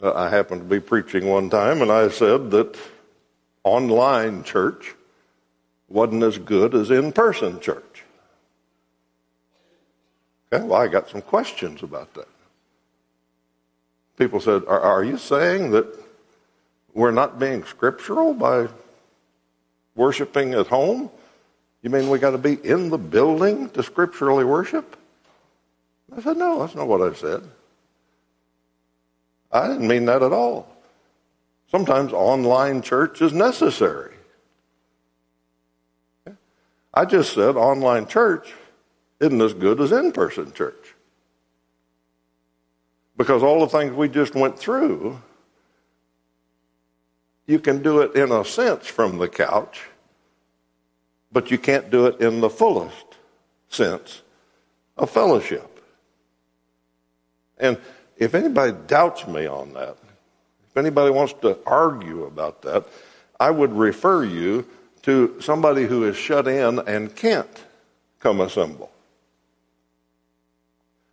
uh, 0.00 0.14
I 0.14 0.28
happened 0.28 0.62
to 0.62 0.66
be 0.66 0.78
preaching 0.78 1.26
one 1.26 1.50
time, 1.50 1.82
and 1.82 1.90
I 1.90 2.08
said 2.08 2.52
that 2.52 2.78
online 3.64 4.44
church 4.44 4.94
wasn't 5.88 6.22
as 6.22 6.38
good 6.38 6.76
as 6.76 6.92
in 6.92 7.10
person 7.10 7.58
church. 7.58 8.04
Okay, 10.52 10.64
well, 10.64 10.80
I 10.80 10.86
got 10.86 11.10
some 11.10 11.20
questions 11.20 11.82
about 11.82 12.14
that 12.14 12.28
people 14.20 14.38
said, 14.38 14.62
are, 14.68 14.80
are 14.80 15.02
you 15.02 15.16
saying 15.16 15.70
that 15.70 15.86
we're 16.92 17.10
not 17.10 17.38
being 17.38 17.64
scriptural 17.64 18.34
by 18.34 18.68
worshiping 19.94 20.52
at 20.52 20.66
home? 20.66 21.10
You 21.82 21.88
mean 21.88 22.10
we 22.10 22.18
got 22.18 22.32
to 22.32 22.38
be 22.38 22.54
in 22.62 22.90
the 22.90 22.98
building 22.98 23.70
to 23.70 23.82
scripturally 23.82 24.44
worship? 24.44 24.96
I 26.14 26.20
said, 26.20 26.36
No, 26.36 26.58
that's 26.58 26.74
not 26.74 26.86
what 26.86 27.00
I 27.00 27.14
said. 27.14 27.42
I 29.50 29.68
didn't 29.68 29.88
mean 29.88 30.04
that 30.04 30.22
at 30.22 30.32
all. 30.32 30.68
Sometimes 31.70 32.12
online 32.12 32.82
church 32.82 33.22
is 33.22 33.32
necessary. 33.32 34.14
I 36.92 37.06
just 37.06 37.32
said 37.32 37.56
online 37.56 38.06
church 38.06 38.52
isn't 39.20 39.40
as 39.40 39.54
good 39.54 39.80
as 39.80 39.92
in 39.92 40.12
person 40.12 40.52
church. 40.52 40.89
Because 43.20 43.42
all 43.42 43.60
the 43.60 43.68
things 43.68 43.92
we 43.92 44.08
just 44.08 44.34
went 44.34 44.58
through, 44.58 45.20
you 47.46 47.58
can 47.58 47.82
do 47.82 48.00
it 48.00 48.16
in 48.16 48.32
a 48.32 48.42
sense 48.46 48.86
from 48.86 49.18
the 49.18 49.28
couch, 49.28 49.82
but 51.30 51.50
you 51.50 51.58
can't 51.58 51.90
do 51.90 52.06
it 52.06 52.18
in 52.22 52.40
the 52.40 52.48
fullest 52.48 53.18
sense 53.68 54.22
of 54.96 55.10
fellowship. 55.10 55.84
And 57.58 57.76
if 58.16 58.34
anybody 58.34 58.72
doubts 58.86 59.26
me 59.26 59.44
on 59.44 59.74
that, 59.74 59.98
if 60.70 60.78
anybody 60.78 61.10
wants 61.10 61.34
to 61.42 61.58
argue 61.66 62.24
about 62.24 62.62
that, 62.62 62.86
I 63.38 63.50
would 63.50 63.74
refer 63.74 64.24
you 64.24 64.66
to 65.02 65.38
somebody 65.42 65.84
who 65.84 66.04
is 66.04 66.16
shut 66.16 66.48
in 66.48 66.78
and 66.78 67.14
can't 67.14 67.64
come 68.18 68.40
assemble. 68.40 68.90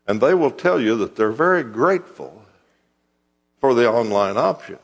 And 0.08 0.22
they 0.22 0.34
will 0.34 0.52
tell 0.52 0.80
you 0.80 0.96
that 0.98 1.16
they're 1.16 1.32
very 1.32 1.64
grateful 1.64 2.44
for 3.60 3.74
the 3.74 3.90
online 3.90 4.38
option. 4.38 4.80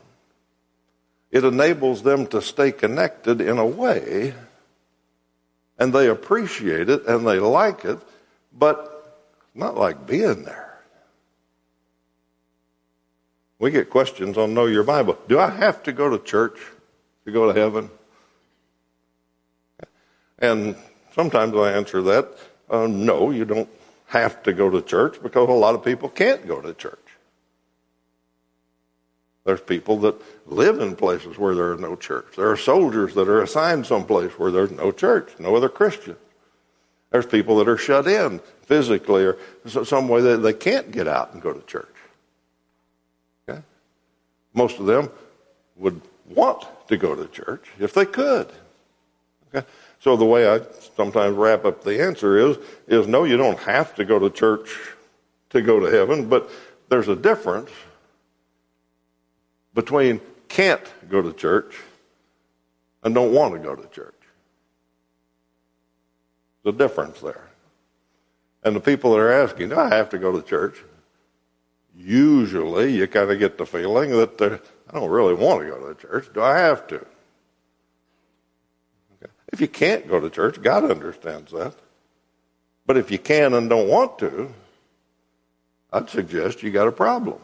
It 1.30 1.44
enables 1.44 2.02
them 2.02 2.26
to 2.28 2.42
stay 2.42 2.70
connected 2.70 3.40
in 3.40 3.58
a 3.58 3.66
way, 3.66 4.34
and 5.78 5.92
they 5.92 6.08
appreciate 6.08 6.88
it 6.88 7.06
and 7.06 7.26
they 7.26 7.40
like 7.40 7.84
it, 7.84 7.98
but 8.52 9.24
not 9.54 9.76
like 9.76 10.06
being 10.06 10.44
there. 10.44 10.78
We 13.58 13.70
get 13.70 13.88
questions 13.88 14.36
on 14.36 14.52
Know 14.52 14.66
Your 14.66 14.84
Bible. 14.84 15.18
Do 15.26 15.38
I 15.38 15.50
have 15.50 15.82
to 15.84 15.92
go 15.92 16.10
to 16.10 16.22
church 16.22 16.58
to 17.24 17.32
go 17.32 17.50
to 17.50 17.58
heaven? 17.58 17.90
And 20.38 20.76
sometimes 21.14 21.56
I 21.56 21.72
answer 21.72 22.02
that 22.02 22.36
uh, 22.70 22.86
no, 22.86 23.30
you 23.30 23.44
don't 23.44 23.68
have 24.14 24.42
to 24.44 24.52
go 24.52 24.70
to 24.70 24.80
church 24.80 25.20
because 25.22 25.48
a 25.48 25.52
lot 25.52 25.74
of 25.74 25.84
people 25.84 26.08
can't 26.08 26.46
go 26.46 26.60
to 26.60 26.72
church. 26.72 26.98
There's 29.44 29.60
people 29.60 29.98
that 29.98 30.14
live 30.46 30.80
in 30.80 30.96
places 30.96 31.36
where 31.36 31.54
there 31.54 31.74
is 31.74 31.80
no 31.80 31.96
church. 31.96 32.28
There 32.36 32.50
are 32.50 32.56
soldiers 32.56 33.14
that 33.14 33.28
are 33.28 33.42
assigned 33.42 33.86
someplace 33.86 34.32
where 34.38 34.50
there's 34.50 34.70
no 34.70 34.90
church, 34.90 35.32
no 35.38 35.54
other 35.54 35.68
Christian. 35.68 36.16
There's 37.10 37.26
people 37.26 37.58
that 37.58 37.68
are 37.68 37.76
shut 37.76 38.06
in 38.06 38.40
physically 38.62 39.24
or 39.24 39.36
some 39.66 40.08
way 40.08 40.22
that 40.22 40.38
they 40.38 40.54
can't 40.54 40.90
get 40.90 41.06
out 41.06 41.34
and 41.34 41.42
go 41.42 41.52
to 41.52 41.60
church. 41.66 41.94
Okay? 43.46 43.60
Most 44.54 44.78
of 44.78 44.86
them 44.86 45.10
would 45.76 46.00
want 46.26 46.64
to 46.88 46.96
go 46.96 47.14
to 47.14 47.26
church 47.26 47.68
if 47.78 47.92
they 47.92 48.06
could. 48.06 48.48
So 50.00 50.16
the 50.16 50.24
way 50.24 50.48
I 50.48 50.60
sometimes 50.96 51.36
wrap 51.36 51.64
up 51.64 51.82
the 51.82 52.02
answer 52.02 52.36
is, 52.36 52.58
is 52.86 53.06
no, 53.06 53.24
you 53.24 53.36
don't 53.36 53.58
have 53.60 53.94
to 53.94 54.04
go 54.04 54.18
to 54.18 54.28
church 54.30 54.68
to 55.50 55.62
go 55.62 55.80
to 55.80 55.86
heaven, 55.86 56.28
but 56.28 56.50
there's 56.88 57.08
a 57.08 57.16
difference 57.16 57.70
between 59.72 60.20
can't 60.48 60.92
go 61.08 61.22
to 61.22 61.32
church 61.32 61.76
and 63.02 63.14
don't 63.14 63.32
want 63.32 63.54
to 63.54 63.60
go 63.60 63.74
to 63.74 63.86
church. 63.88 64.14
The 66.64 66.72
difference 66.72 67.20
there. 67.20 67.48
And 68.62 68.74
the 68.74 68.80
people 68.80 69.12
that 69.12 69.20
are 69.20 69.32
asking, 69.32 69.70
do 69.70 69.78
I 69.78 69.88
have 69.88 70.08
to 70.10 70.18
go 70.18 70.32
to 70.32 70.46
church? 70.46 70.82
Usually 71.96 72.94
you 72.94 73.06
kind 73.06 73.30
of 73.30 73.38
get 73.38 73.58
the 73.58 73.66
feeling 73.66 74.10
that 74.10 74.62
I 74.90 74.98
don't 74.98 75.10
really 75.10 75.34
want 75.34 75.60
to 75.60 75.68
go 75.68 75.92
to 75.92 76.00
church. 76.00 76.28
Do 76.32 76.42
I 76.42 76.58
have 76.58 76.86
to? 76.88 77.06
If 79.54 79.60
you 79.60 79.68
can't 79.68 80.08
go 80.08 80.18
to 80.18 80.28
church, 80.30 80.60
God 80.60 80.90
understands 80.90 81.52
that. 81.52 81.74
But 82.86 82.96
if 82.96 83.12
you 83.12 83.20
can 83.20 83.54
and 83.54 83.70
don't 83.70 83.86
want 83.86 84.18
to, 84.18 84.52
I'd 85.92 86.10
suggest 86.10 86.64
you 86.64 86.72
got 86.72 86.88
a 86.88 86.92
problem 86.92 87.38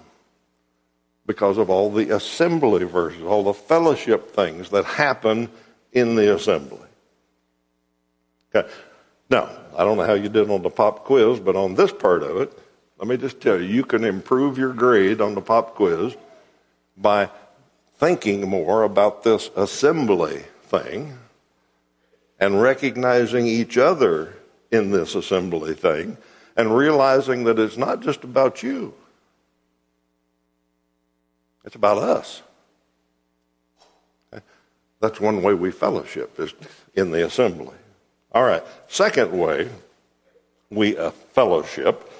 because 1.25 1.57
of 1.57 1.71
all 1.71 1.89
the 1.89 2.11
assembly 2.11 2.83
verses, 2.83 3.23
all 3.23 3.45
the 3.45 3.55
fellowship 3.55 4.33
things 4.33 4.71
that 4.71 4.87
happen 4.87 5.51
in 5.93 6.17
the 6.17 6.35
assembly. 6.35 6.81
Okay. 8.53 8.69
Now, 9.31 9.49
I 9.79 9.85
don't 9.85 9.97
know 9.97 10.03
how 10.03 10.15
you 10.15 10.29
did 10.29 10.51
on 10.51 10.63
the 10.63 10.69
pop 10.69 11.05
quiz, 11.05 11.39
but 11.39 11.55
on 11.55 11.77
this 11.77 11.93
part 11.93 12.25
of 12.25 12.39
it, 12.39 12.53
let 12.99 13.07
me 13.07 13.19
just 13.19 13.41
tell 13.41 13.63
you, 13.63 13.69
you 13.69 13.85
can 13.85 14.03
improve 14.03 14.59
your 14.59 14.73
grade 14.73 15.21
on 15.21 15.37
the 15.37 15.41
pop 15.41 15.77
quiz 15.77 16.17
by 16.97 17.31
thinking 17.99 18.49
more 18.49 18.83
about 18.83 19.23
this 19.23 19.49
assembly 19.55 20.43
thing 20.65 21.17
and 22.41 22.61
recognizing 22.61 23.47
each 23.47 23.77
other 23.77 24.35
in 24.71 24.91
this 24.91 25.15
assembly 25.15 25.75
thing 25.75 26.17
and 26.57 26.75
realizing 26.75 27.45
that 27.45 27.59
it's 27.59 27.77
not 27.77 28.01
just 28.01 28.25
about 28.25 28.63
you. 28.63 28.95
It's 31.65 31.77
about 31.77 31.99
us. 31.99 32.43
That's 35.01 35.21
one 35.21 35.43
way 35.43 35.55
we 35.55 35.71
fellowship 35.71 36.39
is 36.39 36.53
in 36.95 37.11
the 37.11 37.25
assembly. 37.25 37.77
All 38.33 38.45
right. 38.45 38.63
Second 38.89 39.33
way 39.33 39.69
we 40.71 40.97
uh, 40.97 41.11
fellowship 41.11 42.11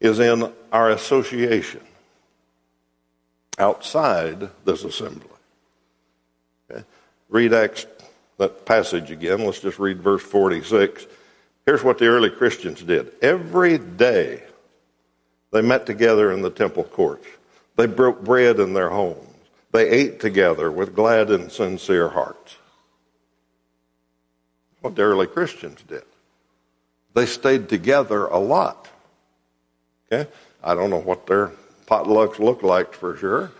is 0.00 0.18
in 0.18 0.52
our 0.72 0.90
association 0.90 1.82
outside 3.58 4.48
this 4.64 4.84
assembly. 4.84 5.28
Okay. 6.70 6.84
Read 7.28 7.52
Acts, 7.52 7.86
that 8.40 8.64
passage 8.64 9.10
again. 9.10 9.44
Let's 9.44 9.60
just 9.60 9.78
read 9.78 10.00
verse 10.00 10.22
46. 10.22 11.06
Here's 11.66 11.84
what 11.84 11.98
the 11.98 12.06
early 12.06 12.30
Christians 12.30 12.82
did. 12.82 13.12
Every 13.20 13.76
day 13.76 14.42
they 15.52 15.60
met 15.60 15.84
together 15.84 16.32
in 16.32 16.40
the 16.40 16.50
temple 16.50 16.84
courts. 16.84 17.26
They 17.76 17.86
broke 17.86 18.24
bread 18.24 18.58
in 18.58 18.72
their 18.72 18.88
homes. 18.88 19.26
They 19.72 19.88
ate 19.88 20.20
together 20.20 20.72
with 20.72 20.96
glad 20.96 21.30
and 21.30 21.52
sincere 21.52 22.08
hearts. 22.08 22.56
What 24.80 24.96
the 24.96 25.02
early 25.02 25.26
Christians 25.26 25.82
did. 25.86 26.04
They 27.12 27.26
stayed 27.26 27.68
together 27.68 28.24
a 28.24 28.38
lot. 28.38 28.88
Okay? 30.10 30.30
I 30.64 30.74
don't 30.74 30.88
know 30.88 31.00
what 31.00 31.26
their 31.26 31.52
potlucks 31.86 32.38
looked 32.38 32.62
like 32.62 32.94
for 32.94 33.16
sure. 33.18 33.52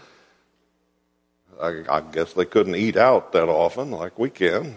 I, 1.60 1.84
I 1.88 2.00
guess 2.00 2.32
they 2.32 2.44
couldn't 2.44 2.74
eat 2.74 2.96
out 2.96 3.32
that 3.32 3.48
often 3.48 3.90
like 3.90 4.18
we 4.18 4.30
can. 4.30 4.74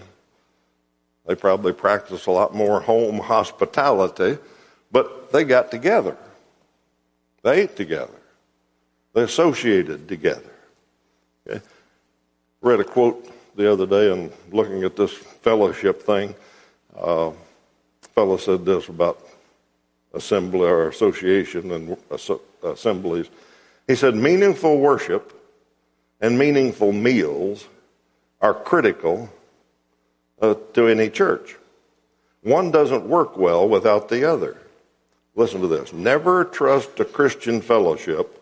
They 1.26 1.36
probably 1.36 1.74
practiced 1.74 2.28
a 2.28 2.32
lot 2.32 2.54
more 2.54 2.82
home 2.82 3.20
hospitality, 3.20 4.38
but 4.92 5.32
they 5.32 5.44
got 5.46 5.72
together. 5.72 6.18
They 7.44 7.62
ate 7.62 7.76
together. 7.76 8.14
They 9.14 9.22
associated 9.24 10.08
together. 10.08 10.52
Okay? 11.48 11.62
Read 12.62 12.80
a 12.80 12.84
quote 12.84 13.30
the 13.56 13.72
other 13.72 13.86
day 13.86 14.12
and 14.12 14.32
looking 14.52 14.84
at 14.84 14.96
this 14.96 15.14
fellowship 15.14 16.04
thing. 16.04 16.36
Uh, 16.96 17.32
fellow 18.14 18.38
said 18.38 18.66
this 18.66 18.90
about 18.90 19.20
assembly 20.14 20.68
or 20.68 20.90
association 20.90 21.72
and 21.72 21.98
assemblies. 22.64 23.30
He 23.88 23.96
said, 23.96 24.16
meaningful 24.16 24.80
worship 24.80 25.43
and 26.24 26.40
meaningful 26.40 26.94
meals 26.94 27.68
are 28.40 28.54
critical 28.54 29.30
uh, 30.42 30.56
to 30.74 30.88
any 30.88 31.10
church. 31.10 31.58
One 32.44 32.72
doesn't 32.72 33.06
work 33.06 33.38
well 33.38 33.68
without 33.68 34.08
the 34.08 34.28
other. 34.28 34.58
Listen 35.36 35.60
to 35.60 35.68
this. 35.68 35.92
Never 35.92 36.46
trust 36.46 36.98
a 37.02 37.06
Christian 37.06 37.60
fellowship 37.60 38.42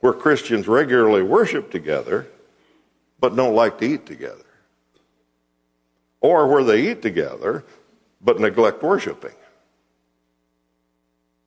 where 0.00 0.14
Christians 0.14 0.66
regularly 0.66 1.22
worship 1.22 1.70
together 1.70 2.26
but 3.20 3.36
don't 3.36 3.54
like 3.54 3.78
to 3.78 3.84
eat 3.84 4.06
together. 4.06 4.46
Or 6.22 6.46
where 6.46 6.64
they 6.64 6.90
eat 6.90 7.02
together 7.02 7.64
but 8.22 8.40
neglect 8.40 8.82
worshiping. 8.82 9.34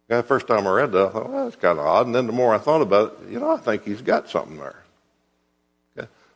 The 0.07 0.21
first 0.21 0.45
time 0.45 0.67
I 0.67 0.71
read 0.71 0.91
that, 0.91 1.07
I 1.07 1.09
thought, 1.09 1.29
well, 1.31 1.45
that's 1.45 1.55
kind 1.55 1.79
of 1.79 1.85
odd. 1.87 2.05
And 2.05 2.13
then 2.13 2.27
the 2.27 2.33
more 2.33 2.53
I 2.53 2.59
thought 2.59 2.81
about 2.83 3.17
it, 3.23 3.31
you 3.31 3.39
know, 3.39 3.49
I 3.49 3.57
think 3.57 3.83
he's 3.85 4.03
got 4.03 4.29
something 4.29 4.57
there. 4.57 4.82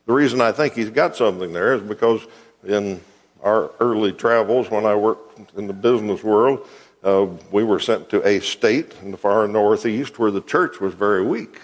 The 0.07 0.13
reason 0.13 0.41
I 0.41 0.51
think 0.51 0.73
he's 0.73 0.89
got 0.89 1.15
something 1.15 1.53
there 1.53 1.75
is 1.75 1.81
because 1.81 2.25
in 2.65 3.01
our 3.43 3.71
early 3.79 4.11
travels, 4.11 4.71
when 4.71 4.85
I 4.85 4.95
worked 4.95 5.55
in 5.55 5.67
the 5.67 5.73
business 5.73 6.23
world, 6.23 6.67
uh, 7.03 7.27
we 7.51 7.63
were 7.63 7.79
sent 7.79 8.09
to 8.09 8.27
a 8.27 8.39
state 8.39 8.95
in 9.03 9.11
the 9.11 9.17
far 9.17 9.47
northeast 9.47 10.17
where 10.17 10.31
the 10.31 10.41
church 10.41 10.81
was 10.81 10.95
very 10.95 11.23
weak. 11.23 11.59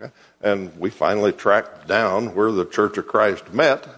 Okay? 0.00 0.12
And 0.40 0.78
we 0.78 0.90
finally 0.90 1.32
tracked 1.32 1.88
down 1.88 2.36
where 2.36 2.52
the 2.52 2.64
Church 2.64 2.96
of 2.96 3.08
Christ 3.08 3.52
met. 3.52 3.88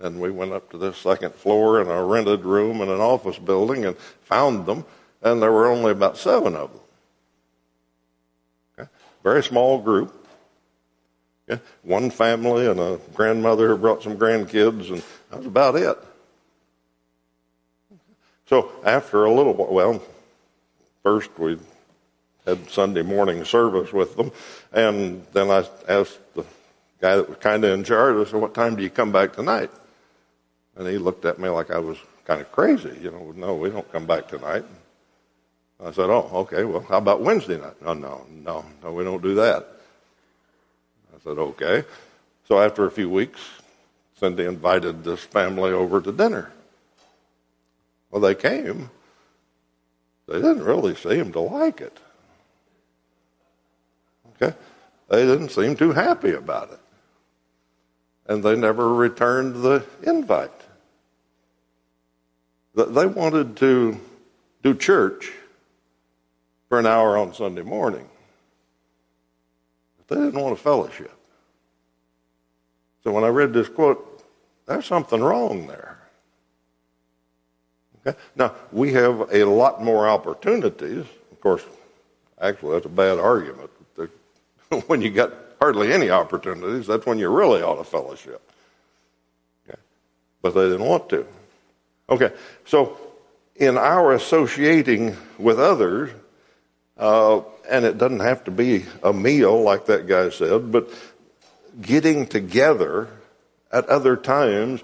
And 0.00 0.20
we 0.20 0.32
went 0.32 0.52
up 0.52 0.68
to 0.72 0.78
the 0.78 0.92
second 0.92 1.32
floor 1.34 1.80
in 1.80 1.86
a 1.86 2.04
rented 2.04 2.44
room 2.44 2.80
in 2.80 2.88
an 2.88 3.00
office 3.00 3.38
building 3.38 3.84
and 3.84 3.96
found 4.24 4.66
them 4.66 4.84
and 5.22 5.40
there 5.40 5.52
were 5.52 5.68
only 5.68 5.92
about 5.92 6.16
seven 6.16 6.56
of 6.56 6.70
them. 6.72 6.80
Okay? 8.78 8.90
Very 9.22 9.42
small 9.42 9.78
group. 9.78 10.21
Okay? 11.48 11.60
One 11.82 12.10
family 12.10 12.66
and 12.66 12.78
a 12.78 12.98
grandmother 13.14 13.68
who 13.68 13.76
brought 13.76 14.02
some 14.02 14.16
grandkids, 14.16 14.90
and 14.90 15.02
that 15.30 15.38
was 15.38 15.46
about 15.46 15.76
it. 15.76 15.98
So 18.46 18.70
after 18.84 19.24
a 19.24 19.32
little 19.32 19.54
while, 19.54 19.72
well, 19.72 20.02
first 21.02 21.30
we 21.38 21.58
had 22.46 22.68
Sunday 22.70 23.02
morning 23.02 23.44
service 23.44 23.92
with 23.92 24.16
them, 24.16 24.32
and 24.72 25.24
then 25.32 25.50
I 25.50 25.66
asked 25.88 26.18
the 26.34 26.44
guy 27.00 27.16
that 27.16 27.28
was 27.28 27.38
kind 27.38 27.64
of 27.64 27.72
in 27.72 27.84
charge, 27.84 28.16
I 28.16 28.30
said, 28.30 28.40
What 28.40 28.54
time 28.54 28.76
do 28.76 28.82
you 28.82 28.90
come 28.90 29.12
back 29.12 29.34
tonight? 29.34 29.70
And 30.76 30.86
he 30.86 30.98
looked 30.98 31.24
at 31.24 31.38
me 31.38 31.48
like 31.48 31.70
I 31.70 31.78
was 31.78 31.98
kind 32.24 32.40
of 32.40 32.50
crazy. 32.52 32.96
You 33.02 33.10
know, 33.10 33.32
no, 33.36 33.54
we 33.54 33.70
don't 33.70 33.90
come 33.92 34.06
back 34.06 34.28
tonight. 34.28 34.64
I 35.84 35.90
said, 35.90 36.08
Oh, 36.10 36.28
okay, 36.32 36.64
well, 36.64 36.84
how 36.88 36.98
about 36.98 37.20
Wednesday 37.20 37.58
night? 37.58 37.74
Oh, 37.84 37.94
no, 37.94 38.24
no, 38.30 38.64
no, 38.82 38.92
we 38.92 39.04
don't 39.04 39.22
do 39.22 39.34
that. 39.34 39.68
Said, 41.24 41.38
Okay. 41.38 41.84
So 42.48 42.60
after 42.60 42.84
a 42.84 42.90
few 42.90 43.08
weeks, 43.08 43.40
Cindy 44.18 44.44
invited 44.44 45.04
this 45.04 45.20
family 45.20 45.72
over 45.72 46.00
to 46.00 46.12
dinner. 46.12 46.52
Well, 48.10 48.20
they 48.20 48.34
came. 48.34 48.90
They 50.28 50.34
didn't 50.34 50.64
really 50.64 50.94
seem 50.94 51.32
to 51.32 51.40
like 51.40 51.80
it. 51.80 51.98
Okay? 54.36 54.56
They 55.08 55.26
didn't 55.26 55.50
seem 55.50 55.76
too 55.76 55.92
happy 55.92 56.32
about 56.32 56.72
it. 56.72 56.80
And 58.26 58.42
they 58.42 58.54
never 58.54 58.92
returned 58.94 59.62
the 59.62 59.84
invite. 60.02 60.50
They 62.74 63.06
wanted 63.06 63.56
to 63.58 64.00
do 64.62 64.74
church 64.74 65.32
for 66.68 66.78
an 66.78 66.86
hour 66.86 67.18
on 67.18 67.34
Sunday 67.34 67.62
morning. 67.62 68.08
They 70.12 70.20
didn't 70.20 70.40
want 70.40 70.52
a 70.52 70.60
fellowship. 70.60 71.10
So 73.02 73.12
when 73.12 73.24
I 73.24 73.28
read 73.28 73.54
this 73.54 73.68
quote, 73.68 74.22
there's 74.66 74.84
something 74.84 75.22
wrong 75.22 75.66
there. 75.66 75.98
Okay? 78.06 78.18
Now, 78.36 78.54
we 78.72 78.92
have 78.92 79.32
a 79.32 79.44
lot 79.44 79.82
more 79.82 80.06
opportunities. 80.06 81.06
Of 81.30 81.40
course, 81.40 81.64
actually, 82.40 82.74
that's 82.74 82.86
a 82.86 82.90
bad 82.90 83.18
argument. 83.18 83.70
when 84.86 85.00
you 85.00 85.10
got 85.10 85.32
hardly 85.58 85.92
any 85.92 86.10
opportunities, 86.10 86.86
that's 86.86 87.06
when 87.06 87.18
you're 87.18 87.30
really 87.30 87.62
out 87.62 87.78
of 87.78 87.88
fellowship. 87.88 88.42
Okay? 89.66 89.78
But 90.42 90.54
they 90.54 90.68
didn't 90.68 90.86
want 90.86 91.08
to. 91.08 91.26
Okay, 92.10 92.32
so 92.66 92.98
in 93.56 93.78
our 93.78 94.12
associating 94.12 95.16
with 95.38 95.58
others, 95.58 96.10
uh, 96.98 97.40
and 97.68 97.84
it 97.84 97.98
doesn't 97.98 98.20
have 98.20 98.44
to 98.44 98.50
be 98.50 98.84
a 99.02 99.12
meal 99.12 99.62
like 99.62 99.86
that 99.86 100.06
guy 100.06 100.30
said, 100.30 100.70
but 100.70 100.90
getting 101.80 102.26
together 102.26 103.08
at 103.70 103.88
other 103.88 104.16
times, 104.16 104.82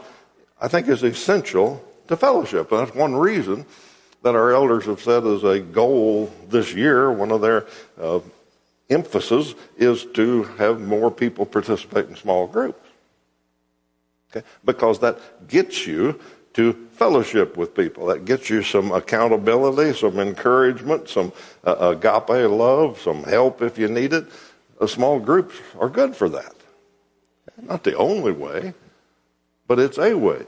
I 0.61 0.69
think 0.69 0.89
is 0.89 1.03
essential 1.03 1.85
to 2.09 2.17
fellowship. 2.17 2.73
And 2.73 2.81
that's 2.81 2.97
one 2.97 3.15
reason 3.15 3.67
that 4.23 4.35
our 4.35 4.53
elders 4.53 4.87
have 4.87 5.01
said 5.01 5.25
as 5.27 5.45
a 5.45 5.61
goal 5.61 6.33
this 6.49 6.75
year, 6.75 7.13
one 7.13 7.31
of 7.31 7.41
their 7.41 7.67
uh, 8.01 8.21
emphasis 8.91 9.55
is 9.77 10.05
to 10.15 10.45
have 10.59 10.81
more 10.81 11.11
people 11.11 11.47
participate 11.47 12.09
in 12.09 12.17
small 12.17 12.47
groups. 12.47 12.81
Okay? 14.31 14.47
Because 14.65 14.99
that 15.01 15.49
gets 15.49 15.87
you 15.87 16.19
to 16.59 16.73
fellowship 16.91 17.57
with 17.57 17.73
people. 17.73 18.07
That 18.07 18.25
gets 18.25 18.51
you 18.51 18.65
some 18.65 18.91
accountability, 18.91 19.97
some 19.97 20.19
encouragement, 20.19 21.09
some 21.09 21.33
uh, 21.65 21.95
agape 21.97 22.51
love, 22.51 23.01
some 23.01 23.23
help 23.23 23.63
if 23.63 23.79
you 23.79 23.87
need 23.87 24.13
it. 24.13 24.27
Small 24.85 25.21
groups 25.21 25.55
are 25.79 25.89
good 25.89 26.17
for 26.17 26.29
that. 26.31 26.57
Not 27.63 27.85
the 27.85 27.97
only 27.97 28.33
way, 28.33 28.75
but 29.69 29.79
it's 29.79 29.99
a 29.99 30.15
way. 30.15 30.47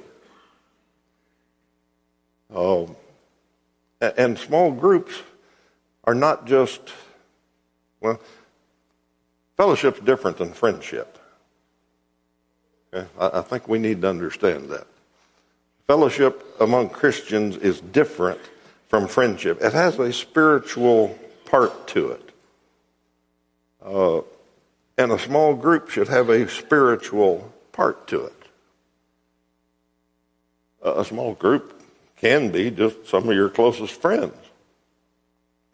Um, 2.52 2.96
and 4.00 4.36
small 4.36 4.72
groups 4.72 5.14
are 6.02 6.14
not 6.14 6.44
just, 6.44 6.80
well, 8.00 8.18
fellowship's 9.56 10.00
different 10.00 10.38
than 10.38 10.52
friendship. 10.54 11.18
Okay? 12.92 13.06
I, 13.16 13.38
I 13.38 13.42
think 13.42 13.68
we 13.68 13.78
need 13.78 14.02
to 14.02 14.08
understand 14.08 14.70
that. 14.70 14.88
Fellowship 15.90 16.46
among 16.60 16.88
Christians 16.88 17.56
is 17.56 17.80
different 17.80 18.38
from 18.86 19.08
friendship. 19.08 19.60
It 19.60 19.72
has 19.72 19.98
a 19.98 20.12
spiritual 20.12 21.18
part 21.46 21.88
to 21.88 22.10
it. 22.10 22.30
Uh, 23.84 24.20
and 24.96 25.10
a 25.10 25.18
small 25.18 25.52
group 25.52 25.90
should 25.90 26.06
have 26.06 26.28
a 26.28 26.48
spiritual 26.48 27.52
part 27.72 28.06
to 28.06 28.26
it. 28.26 28.42
A 30.80 31.04
small 31.04 31.34
group 31.34 31.82
can 32.18 32.52
be 32.52 32.70
just 32.70 33.08
some 33.08 33.28
of 33.28 33.34
your 33.34 33.48
closest 33.48 34.00
friends. 34.00 34.36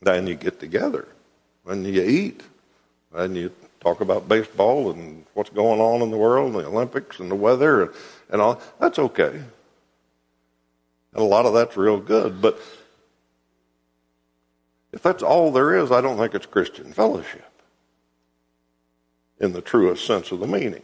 Then 0.00 0.26
you 0.26 0.34
get 0.34 0.58
together 0.58 1.08
and 1.66 1.86
you 1.86 2.02
eat 2.02 2.40
and 3.12 3.36
you 3.36 3.52
talk 3.80 4.00
about 4.00 4.30
baseball 4.30 4.92
and 4.92 5.26
what's 5.34 5.50
going 5.50 5.78
on 5.78 6.00
in 6.00 6.10
the 6.10 6.16
world 6.16 6.54
and 6.54 6.64
the 6.64 6.68
Olympics 6.68 7.20
and 7.20 7.30
the 7.30 7.34
weather 7.34 7.92
and 8.30 8.40
all. 8.40 8.62
That's 8.80 8.98
okay. 8.98 9.42
And 11.16 11.24
a 11.24 11.26
lot 11.26 11.46
of 11.46 11.54
that's 11.54 11.78
real 11.78 11.98
good. 11.98 12.42
But 12.42 12.60
if 14.92 15.02
that's 15.02 15.22
all 15.22 15.50
there 15.50 15.74
is, 15.74 15.90
I 15.90 16.02
don't 16.02 16.18
think 16.18 16.34
it's 16.34 16.44
Christian 16.44 16.92
fellowship 16.92 17.50
in 19.40 19.52
the 19.52 19.62
truest 19.62 20.06
sense 20.06 20.30
of 20.30 20.40
the 20.40 20.46
meaning. 20.46 20.82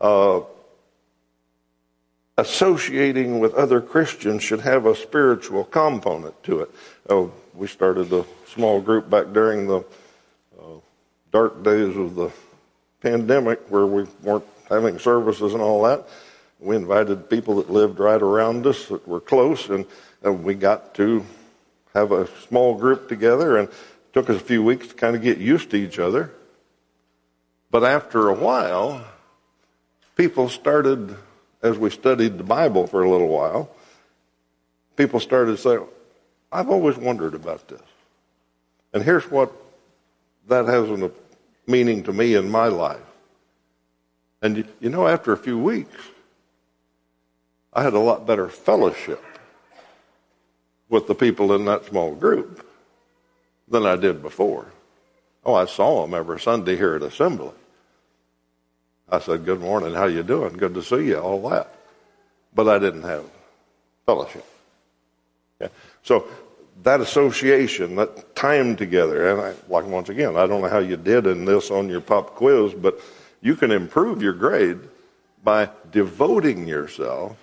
Uh, 0.00 0.40
associating 2.38 3.38
with 3.38 3.52
other 3.52 3.82
Christians 3.82 4.42
should 4.42 4.60
have 4.60 4.86
a 4.86 4.96
spiritual 4.96 5.64
component 5.64 6.42
to 6.44 6.60
it. 6.60 6.70
Oh, 7.10 7.32
we 7.52 7.66
started 7.66 8.10
a 8.14 8.24
small 8.46 8.80
group 8.80 9.10
back 9.10 9.34
during 9.34 9.66
the 9.66 9.80
uh, 10.58 10.80
dark 11.32 11.62
days 11.62 11.94
of 11.98 12.14
the 12.14 12.30
pandemic 13.02 13.60
where 13.68 13.86
we 13.86 14.06
weren't 14.22 14.44
having 14.70 14.98
services 14.98 15.52
and 15.52 15.62
all 15.62 15.82
that. 15.82 16.08
We 16.58 16.76
invited 16.76 17.28
people 17.28 17.56
that 17.56 17.70
lived 17.70 17.98
right 17.98 18.20
around 18.20 18.66
us 18.66 18.86
that 18.86 19.06
were 19.06 19.20
close, 19.20 19.68
and, 19.68 19.86
and 20.22 20.42
we 20.42 20.54
got 20.54 20.94
to 20.94 21.24
have 21.92 22.12
a 22.12 22.28
small 22.48 22.74
group 22.74 23.08
together, 23.08 23.56
and 23.56 23.68
it 23.68 23.74
took 24.12 24.30
us 24.30 24.36
a 24.36 24.44
few 24.44 24.62
weeks 24.62 24.88
to 24.88 24.94
kind 24.94 25.14
of 25.14 25.22
get 25.22 25.38
used 25.38 25.70
to 25.70 25.76
each 25.76 25.98
other. 25.98 26.32
But 27.70 27.84
after 27.84 28.28
a 28.28 28.34
while, 28.34 29.04
people 30.14 30.48
started, 30.48 31.14
as 31.62 31.78
we 31.78 31.90
studied 31.90 32.38
the 32.38 32.44
Bible 32.44 32.86
for 32.86 33.02
a 33.02 33.10
little 33.10 33.28
while, 33.28 33.70
people 34.96 35.20
started 35.20 35.58
saying, 35.58 35.84
I've 36.50 36.70
always 36.70 36.96
wondered 36.96 37.34
about 37.34 37.68
this. 37.68 37.82
And 38.94 39.02
here's 39.02 39.30
what 39.30 39.52
that 40.48 40.66
has 40.66 40.88
a 40.88 41.10
meaning 41.66 42.02
to 42.04 42.12
me 42.12 42.34
in 42.34 42.50
my 42.50 42.68
life. 42.68 43.00
And 44.40 44.58
you, 44.58 44.64
you 44.80 44.90
know, 44.90 45.06
after 45.06 45.32
a 45.32 45.36
few 45.36 45.58
weeks, 45.58 45.96
I 47.76 47.82
had 47.82 47.92
a 47.92 48.00
lot 48.00 48.26
better 48.26 48.48
fellowship 48.48 49.22
with 50.88 51.06
the 51.06 51.14
people 51.14 51.52
in 51.52 51.66
that 51.66 51.84
small 51.84 52.14
group 52.14 52.66
than 53.68 53.84
I 53.84 53.96
did 53.96 54.22
before. 54.22 54.64
Oh, 55.44 55.52
I 55.52 55.66
saw 55.66 56.00
them 56.00 56.14
every 56.14 56.40
Sunday 56.40 56.76
here 56.76 56.94
at 56.94 57.02
Assembly. 57.02 57.52
I 59.10 59.18
said, 59.18 59.44
"Good 59.44 59.60
morning. 59.60 59.92
How 59.92 60.06
you 60.06 60.22
doing? 60.22 60.54
Good 60.54 60.72
to 60.72 60.82
see 60.82 61.08
you." 61.08 61.18
All 61.18 61.50
that, 61.50 61.74
but 62.54 62.66
I 62.66 62.78
didn't 62.78 63.02
have 63.02 63.24
fellowship. 64.06 64.46
Okay? 65.60 65.70
So 66.02 66.26
that 66.82 67.02
association, 67.02 67.96
that 67.96 68.34
time 68.34 68.74
together, 68.76 69.28
and 69.28 69.40
I, 69.40 69.54
like 69.68 69.84
once 69.84 70.08
again, 70.08 70.34
I 70.34 70.46
don't 70.46 70.62
know 70.62 70.68
how 70.68 70.78
you 70.78 70.96
did 70.96 71.26
in 71.26 71.44
this 71.44 71.70
on 71.70 71.90
your 71.90 72.00
pop 72.00 72.36
quiz, 72.36 72.72
but 72.72 72.98
you 73.42 73.54
can 73.54 73.70
improve 73.70 74.22
your 74.22 74.32
grade 74.32 74.80
by 75.44 75.68
devoting 75.92 76.66
yourself 76.66 77.36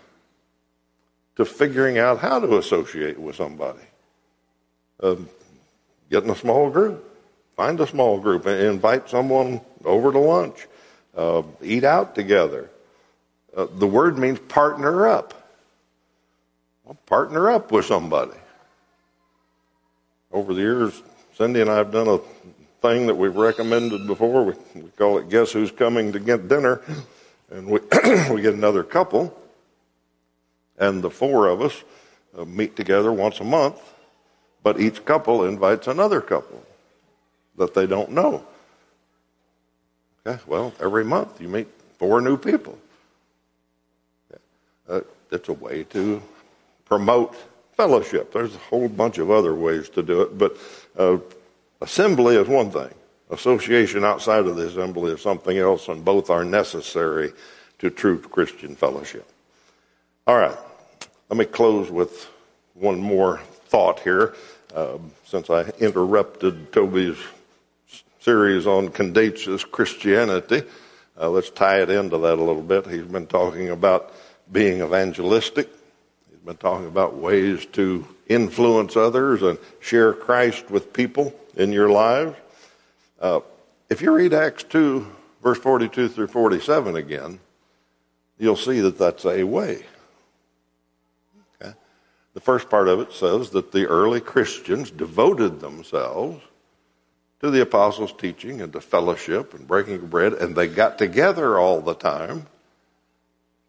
to 1.36 1.46
figuring 1.46 1.98
out 1.98 2.20
how 2.20 2.40
to 2.40 2.58
associate 2.58 3.20
with 3.20 3.36
somebody. 3.36 3.84
Um, 5.02 5.28
get 6.10 6.24
in 6.24 6.30
a 6.30 6.36
small 6.36 6.70
group, 6.70 7.04
find 7.56 7.80
a 7.80 7.88
small 7.88 8.20
group, 8.20 8.46
and 8.46 8.62
invite 8.62 9.10
someone 9.10 9.62
over 9.84 10.12
to 10.12 10.20
lunch 10.20 10.68
uh, 11.16 11.44
eat 11.62 11.84
out 11.84 12.16
together. 12.16 12.70
Uh, 13.56 13.68
the 13.76 13.88
word 13.88 14.18
means 14.18 14.40
partner 14.40 15.08
up. 15.08 15.34
Well, 16.84 16.98
partner 17.06 17.52
up 17.52 17.72
with 17.72 17.86
somebody. 17.86 18.38
Over 20.32 20.54
the 20.54 20.62
years, 20.62 21.02
Cindy 21.38 21.62
and 21.62 21.70
I 21.70 21.78
have 21.78 21.92
done 21.92 22.08
a 22.08 22.18
thing 22.82 23.08
that 23.08 23.16
we've 23.16 23.36
recommended 23.36 24.08
before. 24.08 24.44
We, 24.44 24.54
we 24.76 24.90
call 24.98 25.20
it 25.20 25.30
Guess 25.30 25.52
Who's 25.52 25.72
Coming 25.72 26.12
to 26.14 26.20
Get 26.20 26.48
Dinner. 26.48 26.82
And 27.52 27.68
we, 27.68 27.80
we 28.32 28.42
get 28.42 28.56
another 28.56 28.84
couple, 28.84 29.38
and 30.78 31.02
the 31.02 31.10
four 31.10 31.48
of 31.48 31.62
us 31.62 31.84
uh, 32.38 32.46
meet 32.46 32.76
together 32.76 33.12
once 33.12 33.40
a 33.40 33.44
month, 33.44 33.80
but 34.64 34.80
each 34.80 35.06
couple 35.06 35.46
invites 35.46 35.88
another 35.88 36.22
couple 36.22 36.64
that 37.58 37.74
they 37.74 37.86
don't 37.86 38.12
know. 38.12 38.46
Okay, 40.26 40.42
well, 40.48 40.74
every 40.80 41.04
month 41.04 41.42
you 41.42 41.48
meet 41.48 41.68
four 41.98 42.22
new 42.22 42.38
people. 42.38 42.78
Uh, 44.88 45.02
it's 45.32 45.50
a 45.50 45.54
way 45.54 45.84
to 45.84 46.22
promote 46.86 47.36
fellowship. 47.76 48.32
There's 48.32 48.56
a 48.56 48.60
whole 48.60 48.90
bunch 48.90 49.18
of 49.18 49.32
other 49.32 49.56
ways 49.56 49.90
to 49.90 50.04
do 50.04 50.22
it, 50.22 50.38
but 50.38 50.58
uh, 50.98 51.18
assembly 51.82 52.36
is 52.36 52.48
one 52.48 52.72
thing. 52.72 52.94
Association 53.30 54.04
outside 54.04 54.46
of 54.46 54.56
the 54.56 54.68
assembly 54.68 55.12
is 55.12 55.22
something 55.22 55.58
else, 55.58 55.88
and 55.88 56.04
both 56.06 56.30
are 56.30 56.44
necessary 56.44 57.34
to 57.80 57.90
true 57.90 58.20
Christian 58.20 58.76
fellowship. 58.76 59.28
All 60.26 60.38
right, 60.38 60.58
let 61.28 61.38
me 61.38 61.44
close 61.44 61.92
with 61.92 62.30
one 62.76 62.98
more 63.02 63.42
thought 63.66 64.00
here, 64.00 64.34
uh, 64.74 64.98
since 65.26 65.50
I 65.50 65.64
interrupted 65.82 66.72
Toby's 66.72 67.18
series 68.22 68.66
on 68.66 68.88
contagious 68.88 69.66
Christianity. 69.66 70.64
Uh, 71.20 71.30
let's 71.30 71.50
tie 71.50 71.82
it 71.82 71.90
into 71.90 72.18
that 72.20 72.40
a 72.40 72.42
little 72.42 72.62
bit. 72.62 72.88
He's 72.88 73.04
been 73.04 73.28
talking 73.28 73.70
about 73.70 74.14
being 74.50 74.82
evangelistic. 74.82 75.70
He's 76.30 76.40
been 76.40 76.56
talking 76.56 76.88
about 76.88 77.18
ways 77.18 77.66
to 77.74 78.08
influence 78.30 78.96
others 78.96 79.42
and 79.42 79.60
share 79.82 80.14
Christ 80.14 80.72
with 80.72 80.94
people 80.94 81.38
in 81.58 81.74
your 81.74 81.90
lives. 81.90 82.38
Uh, 83.20 83.42
if 83.90 84.02
you 84.02 84.14
read 84.14 84.34
Acts 84.34 84.64
2, 84.64 85.06
verse 85.44 85.60
42 85.60 86.08
through 86.08 86.28
47 86.28 86.96
again, 86.96 87.42
you'll 88.40 88.56
see 88.56 88.80
that 88.80 88.98
that's 88.98 89.26
a 89.26 89.44
way. 89.44 89.84
The 92.34 92.42
first 92.42 92.70
part 92.70 92.88
of 92.88 93.00
it 93.00 93.14
says 93.14 93.52
that 93.52 93.72
the 93.72 93.86
early 93.88 94.20
Christians 94.20 94.90
devoted 94.90 95.60
themselves 95.60 96.42
to 97.42 97.52
the 97.52 97.62
apostles' 97.62 98.14
teaching 98.14 98.62
and 98.62 98.74
to 98.74 98.82
fellowship 98.82 99.54
and 99.54 99.68
breaking 99.68 99.96
of 99.96 100.10
bread, 100.10 100.34
and 100.34 100.56
they 100.56 100.68
got 100.68 100.98
together 100.98 101.60
all 101.60 101.82
the 101.82 101.94
time 101.94 102.48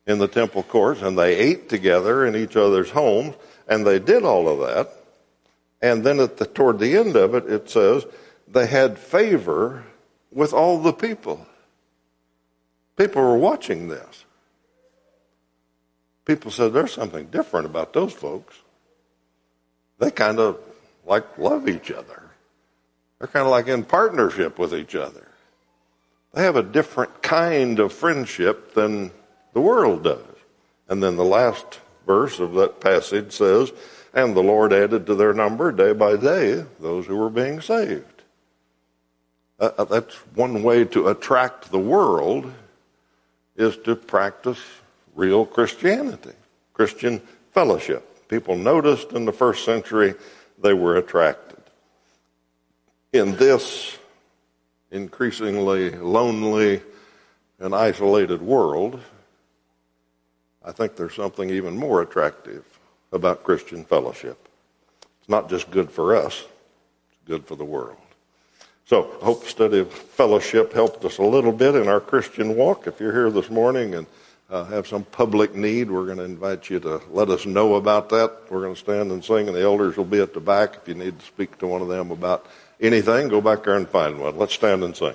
in 0.07 0.19
the 0.19 0.29
temple 0.29 0.63
courts, 0.63 1.03
and 1.03 1.19
they 1.19 1.37
ate 1.37 1.69
together 1.69 2.25
in 2.25 2.37
each 2.37 2.57
other's 2.57 2.91
homes, 2.91 3.35
and 3.69 3.87
they 3.87 3.99
did 3.99 4.23
all 4.23 4.49
of 4.49 4.61
that. 4.69 4.91
And 5.83 6.05
then 6.05 6.21
at 6.21 6.37
the, 6.37 6.47
toward 6.47 6.79
the 6.79 6.97
end 6.97 7.17
of 7.17 7.35
it, 7.35 7.47
it 7.47 7.69
says 7.69 8.07
they 8.49 8.67
had 8.67 8.99
favor 8.99 9.85
with 10.31 10.53
all 10.53 10.79
the 10.79 10.93
people. 10.93 11.47
People 12.97 13.23
were 13.23 13.37
watching 13.37 13.89
this. 13.89 14.25
People 16.25 16.51
said 16.51 16.73
there's 16.73 16.93
something 16.93 17.27
different 17.27 17.67
about 17.67 17.93
those 17.93 18.13
folks. 18.13 18.57
They 19.99 20.11
kind 20.11 20.39
of 20.39 20.59
like 21.07 21.39
love 21.39 21.69
each 21.69 21.91
other. 21.91 22.23
They're 23.19 23.29
kind 23.29 23.45
of 23.45 23.51
like 23.51 23.69
in 23.69 23.85
partnership 23.85 24.59
with 24.59 24.75
each 24.75 24.95
other. 24.95 25.27
They 26.33 26.43
have 26.43 26.57
a 26.57 26.63
different 26.63 27.23
kind 27.23 27.79
of 27.79 27.93
friendship 27.93 28.75
than 28.75 29.13
the 29.53 29.61
world 29.61 30.05
does. 30.05 30.25
And 30.89 31.03
then 31.03 31.17
the 31.17 31.25
last 31.25 31.81
verse 32.07 32.41
of 32.41 32.55
that 32.55 32.81
passage 32.81 33.33
says, 33.33 33.73
And 34.13 34.35
the 34.35 34.43
Lord 34.43 34.73
added 34.73 35.07
to 35.07 35.15
their 35.15 35.33
number 35.33 35.73
day 35.73 35.93
by 35.93 36.17
day 36.17 36.65
those 36.81 37.07
who 37.07 37.17
were 37.17 37.31
being 37.31 37.61
saved. 37.61 38.05
Uh, 39.61 39.71
uh, 39.79 39.85
that's 39.85 40.15
one 40.35 40.63
way 40.63 40.85
to 40.85 41.09
attract 41.09 41.71
the 41.71 41.79
world 41.79 42.53
is 43.57 43.77
to 43.79 43.95
practice 43.95 44.61
real 45.15 45.47
Christianity, 45.47 46.33
Christian 46.73 47.21
fellowship. 47.53 48.29
People 48.29 48.57
noticed 48.57 49.13
in 49.13 49.25
the 49.25 49.33
first 49.33 49.65
century 49.65 50.15
they 50.61 50.75
were 50.75 50.97
attracted. 50.97 51.59
In 53.13 53.37
this 53.37 53.97
increasingly 54.91 55.91
lonely 55.91 56.81
and 57.59 57.75
isolated 57.75 58.43
world, 58.43 59.01
I 60.65 60.73
think 60.73 60.97
there's 60.97 61.15
something 61.15 61.51
even 61.51 61.77
more 61.77 62.03
attractive 62.03 62.65
about 63.13 63.45
Christian 63.45 63.85
fellowship. 63.85 64.49
It's 65.21 65.29
not 65.29 65.49
just 65.49 65.71
good 65.71 65.91
for 65.91 66.17
us, 66.17 66.45
it's 67.11 67.21
good 67.27 67.47
for 67.47 67.55
the 67.57 67.65
world. 67.65 67.97
So, 68.87 69.03
hope 69.23 69.47
study 69.47 69.79
of 69.79 69.93
fellowship 69.93 70.73
helped 70.73 71.05
us 71.05 71.19
a 71.19 71.23
little 71.23 71.53
bit 71.53 71.75
in 71.75 71.89
our 71.89 72.01
Christian 72.01 72.55
walk. 72.55 72.87
If 72.87 73.01
you're 73.01 73.13
here 73.13 73.31
this 73.31 73.49
morning 73.49 73.95
and 73.95 74.07
uh, 74.55 74.65
have 74.67 74.87
some 74.87 75.03
public 75.03 75.53
need, 75.57 75.91
we're 75.91 76.07
going 76.07 76.19
to 76.19 76.25
invite 76.25 76.71
you 76.71 76.79
to 76.79 77.03
let 77.11 77.29
us 77.29 77.45
know 77.45 77.75
about 77.75 78.09
that. 78.11 78.43
We're 78.49 78.61
going 78.61 78.75
to 78.75 78.81
stand 78.81 79.11
and 79.11 79.25
sing, 79.25 79.49
and 79.49 79.57
the 79.57 79.63
elders 79.63 79.97
will 79.97 80.05
be 80.05 80.21
at 80.21 80.33
the 80.33 80.39
back. 80.39 80.77
If 80.77 80.87
you 80.87 80.95
need 80.95 81.19
to 81.19 81.27
speak 81.27 81.59
to 81.59 81.67
one 81.67 81.83
of 81.83 81.89
them 81.89 82.13
about 82.13 82.47
anything, 82.81 83.27
go 83.27 83.41
back 83.41 83.65
there 83.65 83.75
and 83.75 83.89
find 83.89 84.21
one. 84.21 84.39
Let's 84.39 84.55
stand 84.55 84.85
and 84.85 84.97
sing. 84.97 85.15